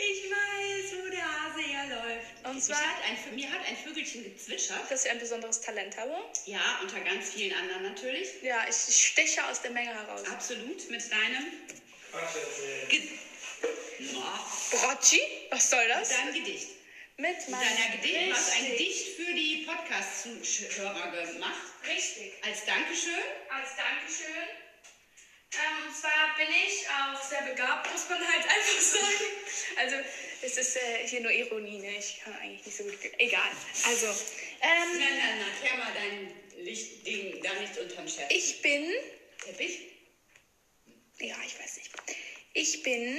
Ich 0.00 0.30
weiß, 0.30 1.04
wo 1.04 1.10
der 1.10 1.24
Hase 1.24 1.60
herläuft. 1.60 2.42
Und 2.58 2.64
zwar- 2.64 2.78
hat 2.78 3.04
ein, 3.04 3.34
mir 3.36 3.48
hat 3.52 3.64
ein 3.68 3.76
Vögelchen 3.76 4.24
gezwitschert. 4.24 4.90
Dass 4.90 5.04
ich 5.04 5.10
ein 5.12 5.18
besonderes 5.20 5.60
Talent 5.60 5.96
habe. 5.96 6.16
Ja, 6.46 6.80
unter 6.82 6.98
ganz 7.00 7.30
vielen 7.30 7.56
anderen 7.56 7.84
natürlich. 7.84 8.28
Ja, 8.42 8.66
ich 8.68 8.74
steche 8.74 9.46
aus 9.46 9.62
der 9.62 9.70
Menge 9.70 9.94
heraus. 9.94 10.24
Absolut. 10.26 10.90
Mit 10.90 11.12
deinem... 11.12 11.46
Ge 12.88 13.00
Na, 14.12 14.44
Brocci? 14.72 15.20
Was 15.50 15.70
soll 15.70 15.86
das? 15.86 16.08
deinem 16.08 16.34
Gedicht. 16.34 16.66
Mit 17.16 17.36
Mit 17.36 17.48
meinem 17.48 18.00
Gedicht. 18.00 18.30
Du 18.30 18.34
hast 18.34 18.56
ein. 18.56 18.66
Gedicht 18.72 19.16
für 19.16 19.34
die 19.34 19.66
Podcast-Zuhörer 19.66 21.10
gemacht. 21.10 21.62
Richtig. 21.86 22.32
Als 22.44 22.64
Dankeschön. 22.64 23.22
Als 23.50 23.70
Dankeschön. 23.76 24.48
Ähm, 25.52 25.86
und 25.88 25.96
zwar 25.96 26.36
bin 26.36 26.48
ich 26.66 26.86
auch 26.88 27.22
sehr 27.22 27.42
begabt, 27.42 27.90
muss 27.92 28.08
man 28.08 28.18
halt 28.18 28.44
einfach 28.48 28.80
sagen. 28.80 29.24
Also, 29.76 29.96
es 30.42 30.56
ist 30.56 30.76
äh, 30.76 31.06
hier 31.08 31.20
nur 31.20 31.30
Ironie, 31.32 31.78
ne? 31.78 31.96
Ich 31.98 32.20
kann 32.22 32.34
eigentlich 32.36 32.64
nicht 32.66 32.76
so 32.76 32.84
gut. 32.84 32.98
Egal. 33.18 33.50
Also, 33.86 34.06
ähm, 34.06 34.12
Nein, 34.60 35.00
nein, 35.00 35.38
nein, 35.38 35.46
klär 35.60 35.76
mal 35.78 35.92
dein 35.94 36.64
Lichtding 36.64 37.42
da 37.42 37.52
nicht 37.60 37.76
unterm 37.78 38.08
Scherz. 38.08 38.32
ich 38.32 38.62
bin. 38.62 38.92
Teppich? 39.44 39.78
Ja, 41.20 41.36
ich 41.46 41.58
weiß 41.58 41.76
nicht. 41.78 41.90
Ich 42.54 42.82
bin. 42.82 43.18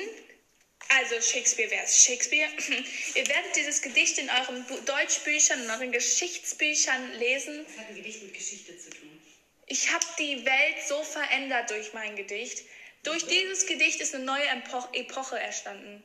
Also 0.90 1.22
Shakespeare 1.22 1.70
wäre 1.70 1.84
es. 1.84 2.04
Shakespeare. 2.06 2.50
Ihr 3.16 3.28
werdet 3.28 3.56
dieses 3.56 3.82
Gedicht 3.82 4.18
in 4.18 4.30
euren 4.30 4.66
Bu 4.66 4.76
Deutschbüchern, 4.82 5.64
in 5.64 5.70
euren 5.70 5.92
Geschichtsbüchern 5.92 7.14
lesen. 7.20 7.66
Das 7.68 7.78
hat 7.78 7.90
ein 7.90 7.96
Gedicht 7.96 8.24
mit 8.24 8.34
Geschichte 8.34 8.78
zu 8.78 8.90
tun. 8.90 9.22
Ich 9.68 9.92
habe 9.92 10.06
die 10.18 10.44
Welt 10.46 10.78
so 10.88 11.04
verändert 11.04 11.70
durch 11.70 11.94
mein 11.94 12.16
Gedicht. 12.16 12.64
Durch 13.04 13.26
dieses 13.28 13.68
Gedicht 13.68 14.02
ist 14.02 14.16
eine 14.16 14.24
neue 14.26 14.46
Epoch 14.48 14.92
Epoche 14.94 15.40
entstanden. 15.40 16.04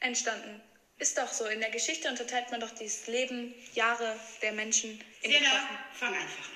Entstanden. 0.00 0.62
Ist 0.98 1.18
doch 1.18 1.32
so. 1.32 1.46
In 1.46 1.60
der 1.60 1.70
Geschichte 1.70 2.08
unterteilt 2.08 2.50
man 2.50 2.60
doch 2.60 2.70
das 2.70 3.06
Leben, 3.06 3.54
Jahre 3.74 4.18
der 4.42 4.52
Menschen 4.52 5.02
in. 5.22 5.30
Sienna, 5.32 5.68
fang 5.92 6.14
einfach 6.14 6.50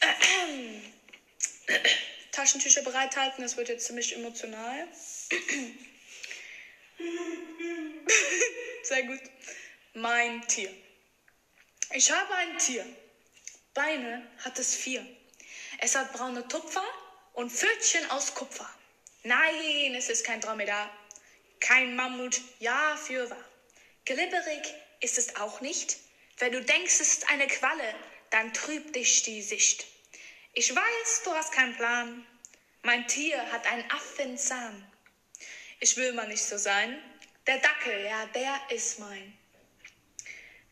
an. 0.00 0.82
Taschentücher 2.32 2.82
bereithalten, 2.82 3.42
das 3.42 3.56
wird 3.56 3.68
jetzt 3.68 3.86
ziemlich 3.86 4.14
emotional. 4.14 4.88
Sehr 8.82 9.02
gut. 9.04 9.20
Mein 9.94 10.46
Tier. 10.46 10.72
Ich 11.92 12.10
habe 12.10 12.34
ein 12.34 12.58
Tier. 12.58 12.84
Beine 13.74 14.26
hat 14.44 14.58
es 14.58 14.74
vier. 14.74 15.06
Es 15.78 15.94
hat 15.94 16.12
braune 16.12 16.46
Tupfer 16.48 16.84
und 17.34 17.52
Pfötchen 17.52 18.10
aus 18.10 18.34
Kupfer. 18.34 18.68
Nein, 19.22 19.94
es 19.94 20.08
ist 20.08 20.24
kein 20.24 20.40
Dromedar. 20.40 20.90
Kein 21.66 21.96
Mammut, 21.96 22.42
ja, 22.60 22.96
für 22.96 23.28
wahr. 23.28 23.44
Glibberig 24.04 24.72
ist 25.00 25.18
es 25.18 25.34
auch 25.34 25.60
nicht. 25.60 25.96
Wenn 26.38 26.52
du 26.52 26.62
denkst, 26.62 27.00
es 27.00 27.14
ist 27.14 27.28
eine 27.28 27.48
Qualle, 27.48 27.92
dann 28.30 28.54
trübt 28.54 28.94
dich 28.94 29.24
die 29.24 29.42
Sicht. 29.42 29.84
Ich 30.52 30.72
weiß, 30.72 31.22
du 31.24 31.32
hast 31.32 31.50
keinen 31.50 31.74
Plan. 31.74 32.24
Mein 32.82 33.08
Tier 33.08 33.50
hat 33.50 33.66
einen 33.66 33.90
Affenzahn. 33.90 34.86
Ich 35.80 35.96
will 35.96 36.12
mal 36.12 36.28
nicht 36.28 36.44
so 36.44 36.56
sein. 36.56 37.02
Der 37.48 37.58
Dackel, 37.58 38.04
ja, 38.04 38.26
der 38.26 38.60
ist 38.70 39.00
mein. 39.00 39.36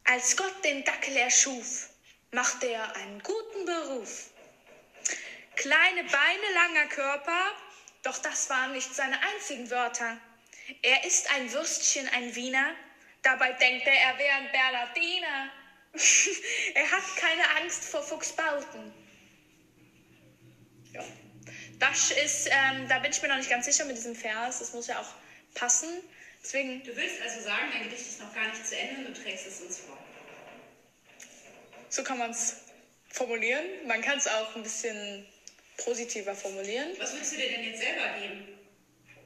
Als 0.05 0.37
Gott 0.37 0.65
den 0.65 0.85
Dackel 0.85 1.17
erschuf, 1.17 1.89
machte 2.31 2.69
er 2.69 2.95
einen 2.95 3.21
guten 3.21 3.65
Beruf. 3.65 4.31
Kleine 5.57 6.05
Beine, 6.05 6.53
langer 6.55 6.87
Körper, 6.87 7.53
doch 8.05 8.19
das 8.19 8.49
waren 8.49 8.75
nicht 8.75 8.95
seine 8.95 9.19
einzigen 9.21 9.69
Wörter. 9.71 10.21
Er 10.83 11.05
ist 11.05 11.31
ein 11.35 11.53
Würstchen, 11.53 12.09
ein 12.09 12.35
Wiener, 12.35 12.75
dabei 13.23 13.53
denkt 13.53 13.87
er, 13.87 13.95
er 13.95 14.19
wäre 14.19 14.35
ein 14.37 14.53
Bernardiner. 14.53 15.51
er 16.75 16.91
hat 16.91 17.17
keine 17.17 17.63
Angst 17.63 17.85
vor 17.85 18.03
Fuchsbauten. 18.03 18.93
Ja. 20.93 21.05
Das 21.79 22.11
ist, 22.11 22.49
ähm, 22.51 22.89
da 22.89 22.99
bin 23.01 23.11
ich 23.11 23.21
mir 23.21 23.29
noch 23.29 23.37
nicht 23.37 23.51
ganz 23.51 23.67
sicher 23.67 23.85
mit 23.85 23.97
diesem 23.97 24.15
Vers. 24.15 24.61
Das 24.61 24.73
muss 24.73 24.87
ja 24.87 25.01
auch 25.01 25.15
passen. 25.55 25.89
Deswegen, 26.43 26.83
Du 26.85 26.95
willst 26.95 27.23
also 27.23 27.41
sagen, 27.41 27.71
dein 27.73 27.85
Gedicht 27.85 28.07
ist 28.07 28.21
noch 28.21 28.35
gar 28.35 28.49
nicht 28.49 28.67
zu 28.67 28.77
Ende 28.77 29.07
und 29.07 29.17
du 29.17 29.23
trägst 29.23 29.47
es 29.47 29.61
uns 29.61 29.79
vor. 29.79 29.99
so 31.89 32.03
kann 32.03 32.19
man 32.19 32.31
es 32.31 32.57
formulieren. 33.09 33.65
Man 33.87 34.03
kann 34.03 34.19
es 34.19 34.27
auch 34.27 34.55
ein 34.57 34.63
bisschen 34.63 35.27
positiver 35.77 36.35
formulieren. 36.35 36.89
Was 36.99 37.13
würdest 37.13 37.33
du 37.33 37.37
dir 37.37 37.49
denn 37.49 37.65
jetzt 37.65 37.81
selber 37.81 38.19
geben? 38.21 38.54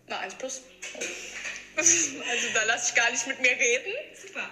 Na, 0.09 0.21
eins 0.21 0.35
plus. 0.35 0.63
Also 1.77 2.49
da 2.55 2.65
lasse 2.65 2.91
ich 2.91 2.95
gar 2.95 3.11
nicht 3.11 3.27
mit 3.27 3.41
mir 3.41 3.53
reden. 3.53 3.93
Super. 4.21 4.49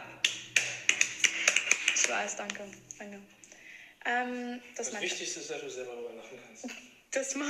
Ich 1.94 2.08
weiß, 2.08 2.36
danke. 2.36 2.62
danke. 2.98 3.20
Ähm, 4.04 4.62
das, 4.76 4.90
Das 4.92 5.00
Wichtigste 5.00 5.40
ist, 5.40 5.50
dass 5.50 5.60
du 5.60 5.68
selber 5.68 5.94
darüber 5.94 6.12
lachen 6.12 6.38
kannst. 6.46 6.64
das 7.10 7.28
ist 7.28 7.36
mein 7.36 7.48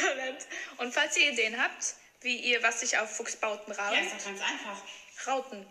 Talent. 0.00 0.46
Und 0.76 0.94
falls 0.94 1.16
ihr 1.16 1.32
Ideen 1.32 1.60
habt, 1.60 1.94
wie 2.20 2.36
ihr 2.36 2.62
was 2.62 2.80
sich 2.80 2.96
auf 2.98 3.16
Fuchsbauten 3.16 3.74
Ja, 3.74 3.88
raut, 3.88 3.98
ist 3.98 4.12
doch 4.14 4.24
ganz 4.24 4.40
einfach. 4.40 4.82
Rauten. 5.26 5.66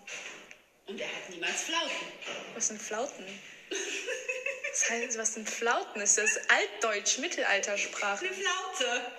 Und 0.87 0.99
er 0.99 1.07
hat 1.07 1.29
niemals 1.29 1.63
Flauten. 1.63 2.07
Was 2.55 2.67
sind 2.67 2.81
Flauten? 2.81 3.25
Was 4.71 4.89
heißt, 4.89 5.17
was 5.17 5.33
sind 5.33 5.49
Flauten? 5.49 6.01
Ist 6.01 6.17
das 6.17 6.37
Altdeutsch, 6.49 7.17
Mittelaltersprache? 7.19 8.25
Eine 8.25 8.33
Flaute. 8.35 9.11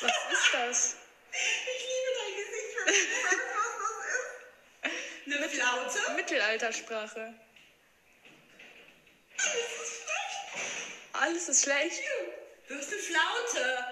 Was 0.00 0.12
ist 0.32 0.54
das? 0.54 0.96
Ich 1.32 1.82
liebe 1.86 2.10
dein 2.18 2.34
Gesicht, 2.36 2.70
du 2.76 2.82
sagst, 3.22 3.48
was 3.56 3.72
das 3.80 4.92
ist. 4.92 5.36
Eine 5.36 5.48
Flaute? 5.48 6.12
Mittelaltersprache. 6.16 7.34
Alles 11.12 11.48
ist 11.48 11.64
schlecht. 11.64 12.00
Du 12.68 12.76
hast 12.76 12.92
eine 12.92 13.02
Flaute. 13.02 13.84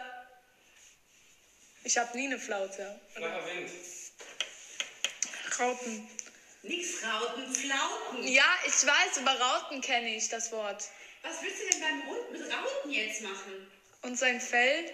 Ich 1.84 1.98
habe 1.98 2.16
nie 2.16 2.26
eine 2.26 2.38
Flaute. 2.38 3.00
Flacher 3.14 3.46
Wind. 3.46 3.70
Rauten. 5.58 6.10
Nix 6.62 7.04
Rauten, 7.04 7.54
Flauten. 7.54 8.26
Ja, 8.26 8.58
ich 8.66 8.86
weiß, 8.86 9.18
über 9.18 9.32
Rauten 9.32 9.80
kenne 9.80 10.14
ich 10.14 10.28
das 10.28 10.50
Wort. 10.52 10.84
Was 11.22 11.42
willst 11.42 11.62
du 11.62 11.68
denn 11.70 11.80
beim 11.80 12.06
Hund 12.06 12.32
mit 12.32 12.42
Rauten 12.52 12.90
jetzt 12.90 13.22
machen? 13.22 13.70
Und 14.02 14.18
sein 14.18 14.40
Fell 14.40 14.92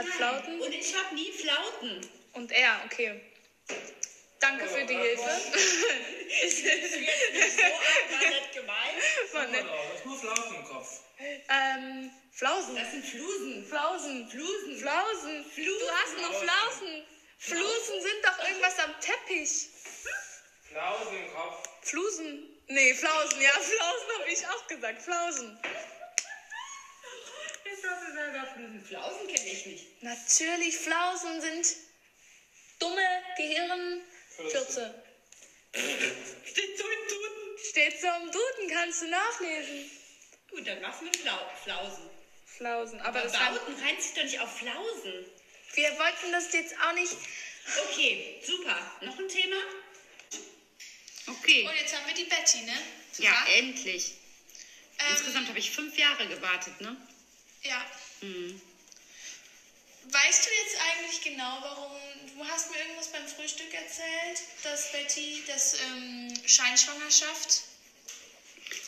hat 0.00 0.06
Nein. 0.06 0.16
Flauten. 0.16 0.60
Und 0.60 0.74
ich 0.74 0.94
habe 0.96 1.14
nie 1.14 1.32
Flauten. 1.32 2.00
Und 2.32 2.52
er, 2.52 2.80
okay. 2.86 3.20
Danke 4.40 4.66
für 4.66 4.84
die 4.86 4.96
Hilfe. 4.96 5.22
Ist 6.42 6.64
jetzt 6.64 6.96
nicht 6.98 7.56
so 7.56 7.62
arg, 7.62 8.22
war 8.22 8.30
nicht 8.30 8.52
gemeint. 8.54 9.32
War 9.32 9.46
nett. 9.48 9.64
du 9.64 9.94
hast 9.94 10.06
nur 10.06 10.18
Flauten 10.18 10.54
im 10.54 10.64
Kopf. 10.64 11.00
ähm, 11.18 12.10
Flausen. 12.32 12.76
Das 12.76 12.90
sind 12.92 13.04
Flusen. 13.04 13.66
Flausen. 13.66 14.28
Flusen. 14.30 14.78
Flausen. 14.78 15.44
Flusen. 15.44 15.78
Du 15.80 15.90
hast 15.92 16.16
noch 16.16 16.34
Flausen. 16.40 17.04
Flusen 17.38 18.02
sind 18.02 18.24
doch 18.24 18.48
irgendwas 18.48 18.78
am 18.78 18.94
Teppich. 19.00 19.68
Flausen 20.70 21.16
im 21.18 21.34
Kopf. 21.34 21.68
Flusen. 21.82 22.48
Nee, 22.68 22.94
Flausen. 22.94 23.40
Ja, 23.42 23.50
Flausen 23.50 24.08
habe 24.20 24.30
ich 24.30 24.46
auch 24.46 24.66
gesagt. 24.66 25.02
Flausen. 25.02 25.58
Ich 27.64 27.90
hoffe 27.90 28.12
selber 28.12 28.46
Flusen. 28.46 28.59
Flausen 28.84 29.26
kenne 29.26 29.48
ich 29.50 29.66
nicht. 29.66 30.02
Natürlich, 30.02 30.76
Flausen 30.76 31.40
sind 31.40 31.66
dumme 32.78 33.22
Gehirnfürze. 33.36 35.02
Steht 35.74 36.78
so 36.78 36.84
im 36.84 37.08
Duden. 37.08 37.58
Steht 37.68 38.00
so 38.00 38.06
im 38.06 38.30
Duden, 38.30 38.70
kannst 38.72 39.02
du 39.02 39.06
nachlesen. 39.08 39.90
Gut, 40.50 40.66
dann 40.66 40.80
du 41.00 41.04
mit 41.04 41.16
Flau 41.16 41.38
Flausen. 41.62 42.10
Flausen. 42.46 43.00
Aber 43.00 43.20
Aber 43.20 43.28
das 43.28 43.32
Bauten 43.32 43.74
reimt 43.82 44.02
sich 44.02 44.14
doch 44.14 44.24
nicht 44.24 44.40
auf 44.40 44.58
Flausen. 44.58 45.24
wir 45.74 45.98
wollten 45.98 46.32
das 46.32 46.52
jetzt 46.52 46.74
auch 46.80 46.92
nicht. 46.94 47.14
Okay, 47.88 48.40
super. 48.44 48.76
Noch 49.02 49.18
ein 49.18 49.28
Thema? 49.28 49.56
Okay. 51.26 51.66
Und 51.68 51.76
jetzt 51.76 51.94
haben 51.96 52.06
wir 52.06 52.14
die 52.14 52.24
Betty, 52.24 52.62
ne? 52.62 52.72
Ja, 53.18 53.30
Super. 53.30 53.58
endlich. 53.58 54.12
Ähm, 54.98 55.06
Insgesamt 55.10 55.48
habe 55.48 55.58
ich 55.58 55.70
fünf 55.70 55.96
Jahre 55.96 56.26
gewartet, 56.26 56.80
ne? 56.80 56.96
Ja. 57.62 57.84
Hm. 58.20 58.60
Weißt 60.04 60.46
du 60.46 60.50
jetzt 60.64 60.76
eigentlich 60.80 61.20
genau, 61.22 61.58
warum. 61.62 61.92
Du 62.34 62.46
hast 62.46 62.70
mir 62.70 62.78
irgendwas 62.78 63.08
beim 63.12 63.26
Frühstück 63.28 63.72
erzählt, 63.74 64.40
dass 64.62 64.92
Betty 64.92 65.42
das 65.46 65.74
ähm, 65.80 66.32
Scheinschwangerschaft. 66.46 67.62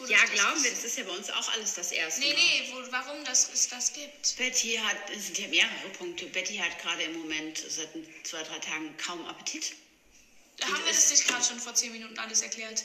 Ja, 0.09 0.25
glauben 0.27 0.63
wir, 0.65 0.71
das 0.71 0.85
ist 0.85 0.97
ja 0.97 1.05
bei 1.05 1.11
uns 1.11 1.31
auch 1.31 1.49
alles 1.53 1.75
das 1.75 1.93
erste 1.93 2.21
Nee, 2.21 2.33
Mal. 2.33 2.37
nee, 2.37 2.69
wo, 2.73 2.93
warum 2.93 3.25
das 3.25 3.51
es 3.53 3.69
das 3.69 3.93
gibt. 3.93 4.37
Betty 4.37 4.77
hat, 4.83 4.97
es 5.11 5.27
sind 5.27 5.39
ja 5.39 5.49
mehrere 5.49 5.89
Punkte. 5.99 6.27
Betty 6.27 6.57
hat 6.57 6.79
gerade 6.81 7.03
im 7.03 7.19
Moment 7.19 7.59
seit 7.69 7.91
zwei, 8.25 8.43
drei 8.43 8.59
Tagen 8.59 8.97
kaum 8.97 9.25
Appetit. 9.27 9.75
Haben 10.63 10.77
wir 10.85 10.93
das 10.93 11.11
nicht 11.11 11.27
gerade 11.27 11.45
schon 11.45 11.61
vor 11.61 11.75
zehn 11.75 11.93
Minuten 11.93 12.19
alles 12.19 12.43
erklärt. 12.43 12.85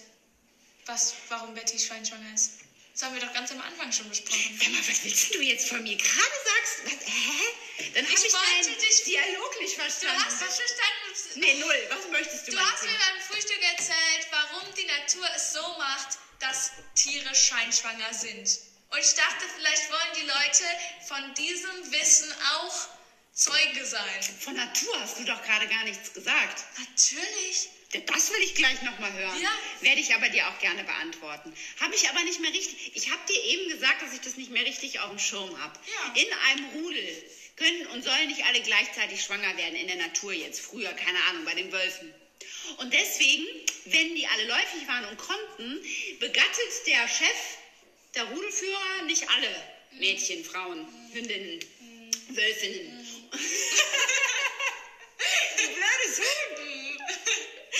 Was, 0.85 1.13
warum 1.29 1.53
Betty 1.53 1.79
schweinschwanger 1.79 2.33
ist. 2.33 2.51
Das 2.97 3.03
haben 3.05 3.13
wir 3.13 3.21
doch 3.21 3.31
ganz 3.33 3.51
am 3.51 3.61
Anfang 3.61 3.91
schon 3.91 4.09
besprochen. 4.09 4.57
Sag 4.59 4.69
mal, 4.71 4.79
was 4.87 5.03
willst 5.03 5.35
du 5.35 5.39
jetzt 5.39 5.69
von 5.69 5.83
mir? 5.83 5.95
Gerade 5.95 6.37
sagst 6.45 6.79
was, 6.85 7.05
hä? 7.13 7.91
Dann 7.93 8.03
habe 8.05 8.13
Ich 8.15 8.25
ich, 8.25 8.33
wollte 8.33 8.69
deinen 8.69 8.79
dich- 8.79 9.03
Dialog 9.03 9.61
nicht 9.61 9.77
Du 9.77 9.81
verstanden. 9.81 10.25
hast 10.25 10.41
das 10.41 10.55
verstanden. 10.57 11.39
Nee, 11.39 11.53
null. 11.59 11.87
Was 11.91 12.07
möchtest 12.09 12.47
du, 12.47 12.51
Du 12.53 12.59
hast 12.59 12.81
mir 12.83 12.89
beim 12.97 13.21
Frühstück 13.21 13.61
erzählt, 13.61 14.27
warum 14.31 14.73
die 14.73 14.85
Natur 14.85 15.29
es 15.35 15.53
so 15.53 15.61
macht, 15.77 16.17
dass 16.39 16.71
Tiere 16.95 17.35
scheinschwanger 17.35 18.11
sind. 18.15 18.49
Und 18.89 18.99
ich 18.99 19.13
dachte, 19.13 19.45
vielleicht 19.57 19.91
wollen 19.91 20.13
die 20.15 20.25
Leute 20.25 20.63
von 21.07 21.33
diesem 21.35 21.91
Wissen 21.91 22.33
auch 22.55 22.87
Zeuge 23.31 23.85
sein. 23.85 24.23
Von 24.39 24.55
Natur 24.55 24.99
hast 25.01 25.19
du 25.19 25.23
doch 25.25 25.43
gerade 25.43 25.67
gar 25.67 25.83
nichts 25.83 26.13
gesagt. 26.13 26.63
Natürlich. 26.79 27.69
Das 27.93 28.31
will 28.31 28.41
ich 28.43 28.55
gleich 28.55 28.81
nochmal 28.81 29.13
hören. 29.13 29.41
Ja. 29.41 29.51
Werde 29.79 30.01
ich 30.01 30.13
aber 30.13 30.27
dir 30.27 30.47
auch 30.49 30.59
gerne 30.59 30.83
beantworten. 30.83 31.53
Habe 31.79 31.95
ich 31.95 32.09
aber 32.09 32.21
nicht 32.23 32.41
mehr 32.41 32.51
richtig. 32.51 32.91
Ich 32.95 33.09
habe 33.09 33.21
dir 33.29 33.41
eben 33.43 33.69
gesagt, 33.69 34.01
dass 34.01 34.13
ich 34.13 34.19
das 34.19 34.35
nicht 34.35 34.51
mehr 34.51 34.65
richtig 34.65 34.99
auf 34.99 35.09
dem 35.09 35.19
Schirm 35.19 35.57
habe. 35.57 35.79
Ja. 35.87 36.21
In 36.21 36.33
einem 36.33 36.65
Rudel 36.71 37.23
können 37.55 37.87
und 37.87 38.03
sollen 38.03 38.27
nicht 38.27 38.43
alle 38.45 38.61
gleichzeitig 38.61 39.23
schwanger 39.23 39.55
werden 39.57 39.75
in 39.75 39.87
der 39.87 39.95
Natur 39.95 40.33
jetzt. 40.33 40.59
Früher, 40.59 40.91
keine 40.93 41.17
Ahnung, 41.29 41.45
bei 41.45 41.53
den 41.53 41.71
Wölfen. 41.71 42.13
Und 42.77 42.93
deswegen, 42.93 43.45
wenn 43.85 44.15
die 44.15 44.27
alle 44.27 44.45
läufig 44.45 44.87
waren 44.87 45.05
und 45.05 45.17
konnten, 45.17 45.81
begattet 46.19 46.87
der 46.87 47.07
Chef, 47.07 47.57
der 48.15 48.25
Rudelführer, 48.25 49.03
nicht 49.05 49.27
alle 49.29 49.63
Mädchen, 49.91 50.43
Frauen, 50.43 50.85
Hündinnen, 51.13 51.59
Wölfinnen. 52.29 53.07
Du 55.57 55.63
blödes 55.63 56.19
Huhn! 56.19 56.56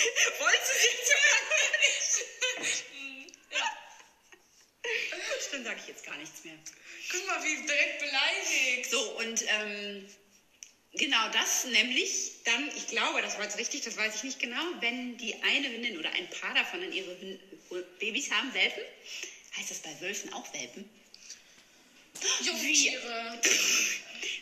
Wolltest 0.40 0.72
du 0.74 0.90
sogar 1.06 1.42
nicht? 1.80 2.86
Gut, 4.84 5.54
dann 5.54 5.64
sage 5.64 5.80
ich 5.82 5.88
jetzt 5.88 6.06
gar 6.06 6.18
nichts 6.18 6.44
mehr. 6.44 6.58
Guck 7.12 7.28
mal, 7.28 7.44
wie 7.44 7.66
direkt 7.66 8.00
beleidigt. 8.00 8.90
So, 8.90 9.02
und 9.18 9.44
ähm, 9.48 10.10
genau 10.94 11.30
das 11.30 11.66
nämlich 11.66 12.44
dann, 12.46 12.70
ich 12.76 12.88
glaube, 12.88 13.22
das 13.22 13.36
war 13.38 13.44
jetzt 13.44 13.58
richtig, 13.58 13.82
das 13.82 13.98
weiß 13.98 14.16
ich 14.16 14.24
nicht 14.24 14.40
genau, 14.40 14.62
wenn 14.80 15.18
die 15.18 15.36
eine 15.44 15.70
Hündin 15.70 15.98
oder 15.98 16.12
ein 16.12 16.30
paar 16.30 16.54
davon 16.54 16.82
dann 16.82 16.94
ihre 16.94 17.20
Hün 17.20 17.40
Babys 18.00 18.32
haben, 18.32 18.54
Welpen, 18.54 18.84
heißt 19.58 19.72
das 19.72 19.80
bei 19.80 20.02
Wölfen 20.02 20.32
auch 20.34 20.54
Welpen? 20.54 20.90
Jungtiere. 22.42 23.42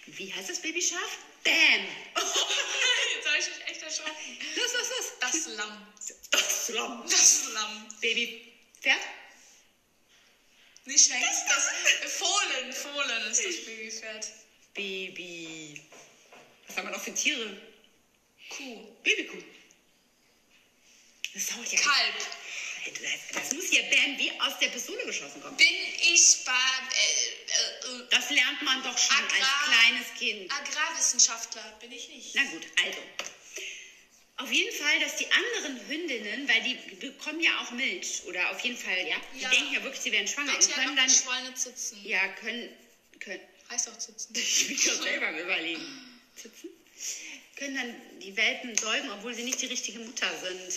Wie 0.07 0.33
heißt 0.33 0.49
das 0.49 0.61
Babyschaf? 0.61 1.17
Bam! 1.45 1.85
Jetzt 3.15 3.27
habe 3.27 3.37
ich 3.39 3.47
mich 3.47 3.67
echt 3.67 3.83
erschrocken. 3.83 4.37
Los, 4.55 4.73
los, 4.73 4.89
los! 4.89 5.13
Das 5.19 5.47
Lamm. 5.55 5.93
Das 6.31 6.69
Lamm. 6.69 7.03
Das 7.07 7.43
Lamm. 7.53 7.87
Babypferd? 8.01 8.99
Nicht 10.85 11.09
längst. 11.09 11.43
Das 11.47 12.11
Fohlen. 12.13 12.73
Fohlen 12.73 13.31
ist 13.31 13.45
das 13.45 13.65
Babypferd. 13.65 14.31
Baby. 14.73 15.81
Was 16.67 16.77
haben 16.77 16.87
wir 16.87 16.91
noch 16.91 17.03
für 17.03 17.13
Tiere? 17.13 17.61
Kuh. 18.49 18.95
Babykuh. 19.03 19.43
Das 21.33 21.47
dauert 21.47 21.71
ja. 21.71 21.79
Kalb. 21.79 22.15
Das, 23.33 23.51
muss 23.53 23.65
hier 23.69 23.81
Bam 23.89 24.17
wie 24.19 24.31
aus 24.41 24.59
der 24.59 24.67
Pistole 24.67 25.03
geschossen 25.05 25.41
kommen. 25.41 25.57
Bin 25.57 25.67
ich 25.67 26.37
bei 26.45 26.51
äh, 26.51 27.95
äh, 27.95 28.01
äh, 28.01 28.07
Das 28.11 28.29
lernt 28.29 28.61
man 28.61 28.83
doch 28.83 28.97
schon 28.97 29.15
Agrar- 29.15 29.33
als 29.33 29.65
kleines 29.65 30.13
Kind. 30.19 30.51
Agrarwissenschaftler? 30.51 31.77
Bin 31.79 31.91
ich 31.91 32.07
nicht. 32.09 32.35
Na 32.35 32.43
gut, 32.43 32.61
also. 32.85 32.99
Auf 34.37 34.51
jeden 34.51 34.75
Fall, 34.75 34.99
dass 34.99 35.15
die 35.15 35.27
anderen 35.31 35.87
Hündinnen, 35.87 36.47
weil 36.47 36.61
die 36.61 36.75
bekommen 36.97 37.39
ja 37.41 37.59
auch 37.61 37.71
Milch, 37.71 38.21
oder 38.25 38.51
auf 38.51 38.59
jeden 38.59 38.77
Fall, 38.77 39.07
ja, 39.07 39.15
die 39.33 39.39
Ja. 39.41 39.49
denken 39.49 39.73
ja 39.73 39.83
wirklich, 39.83 40.01
sie 40.01 40.11
werden 40.11 40.27
schwanger 40.27 40.51
Betty 40.53 40.65
und 40.67 40.73
können 40.75 40.89
auch 40.91 40.95
dann, 40.95 41.07
geschwollene 41.07 41.53
Zitzen. 41.55 42.05
ja, 42.05 42.27
können, 42.27 42.69
können, 43.19 43.41
Heißt 43.69 43.89
auch 43.89 43.97
Zitzen. 43.97 44.35
ich 44.37 44.67
bin 44.67 44.77
schon 44.77 45.01
selber 45.01 45.29
am 45.29 45.37
überlegen, 45.37 46.21
sitzen, 46.35 46.69
können 47.55 47.75
dann 47.75 48.19
die 48.19 48.35
Welpen 48.35 48.77
säugen, 48.77 49.09
obwohl 49.11 49.33
sie 49.33 49.43
nicht 49.43 49.61
die 49.61 49.67
richtige 49.67 49.99
Mutter 49.99 50.29
sind. 50.39 50.73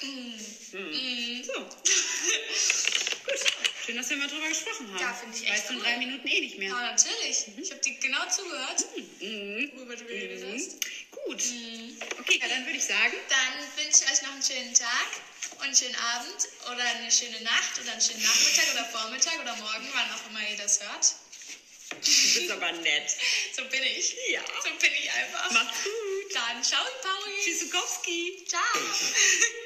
Hm. 0.00 1.42
So. 1.44 1.52
Gut, 1.60 3.40
schön, 3.84 3.96
dass 3.96 4.10
wir 4.10 4.16
mal 4.18 4.28
drüber 4.28 4.48
gesprochen 4.48 4.88
haben. 4.92 5.00
Ja, 5.00 5.12
finde 5.14 5.36
ich 5.36 5.44
echt 5.44 5.52
Weißt 5.52 5.68
du 5.70 5.72
in 5.74 5.78
cool. 5.78 5.84
drei 5.84 5.96
Minuten 5.98 6.28
eh 6.28 6.40
nicht 6.40 6.58
mehr. 6.58 6.68
Ja, 6.70 6.90
natürlich. 6.92 7.44
Ich 7.56 7.70
habe 7.70 7.80
dir 7.80 7.94
genau 7.98 8.28
zugehört, 8.28 8.84
Mhm. 9.20 9.70
worüber 9.74 9.96
du 9.96 10.04
geredet 10.04 10.44
hast. 10.52 10.72
Gut. 11.10 11.42
Okay, 12.20 12.38
ja, 12.40 12.48
dann 12.48 12.66
würde 12.66 12.78
ich 12.78 12.84
sagen, 12.84 13.14
Dann 13.28 13.84
wünsche 13.84 14.04
ich 14.04 14.10
euch 14.12 14.22
noch 14.22 14.32
einen 14.32 14.42
schönen 14.42 14.74
Tag 14.74 15.08
und 15.56 15.62
einen 15.62 15.74
schönen 15.76 15.94
Abend 15.96 16.48
oder 16.72 16.84
eine 16.84 17.10
schöne 17.10 17.40
Nacht 17.42 17.80
oder 17.82 17.92
einen 17.92 18.00
schönen 18.00 18.22
Nachmittag 18.22 18.72
oder 18.74 18.84
Vormittag 18.86 19.40
oder 19.40 19.56
Morgen, 19.56 19.88
wann 19.94 20.10
auch 20.12 20.30
immer 20.30 20.48
ihr 20.50 20.56
das 20.56 20.80
hört. 20.80 21.14
du 21.90 21.96
bist 22.00 22.50
aber 22.50 22.72
nett. 22.72 23.10
So 23.56 23.64
bin 23.64 23.82
ich. 23.82 24.14
Ja. 24.28 24.42
So 24.62 24.68
bin 24.78 24.92
ich 24.92 25.10
einfach. 25.10 25.50
Mach's 25.52 25.82
gut. 25.84 26.34
Dann 26.34 26.62
ciao, 26.62 26.84
Pauli. 27.02 27.34
Tschüssikowski. 27.42 28.44
Ciao. 28.46 28.60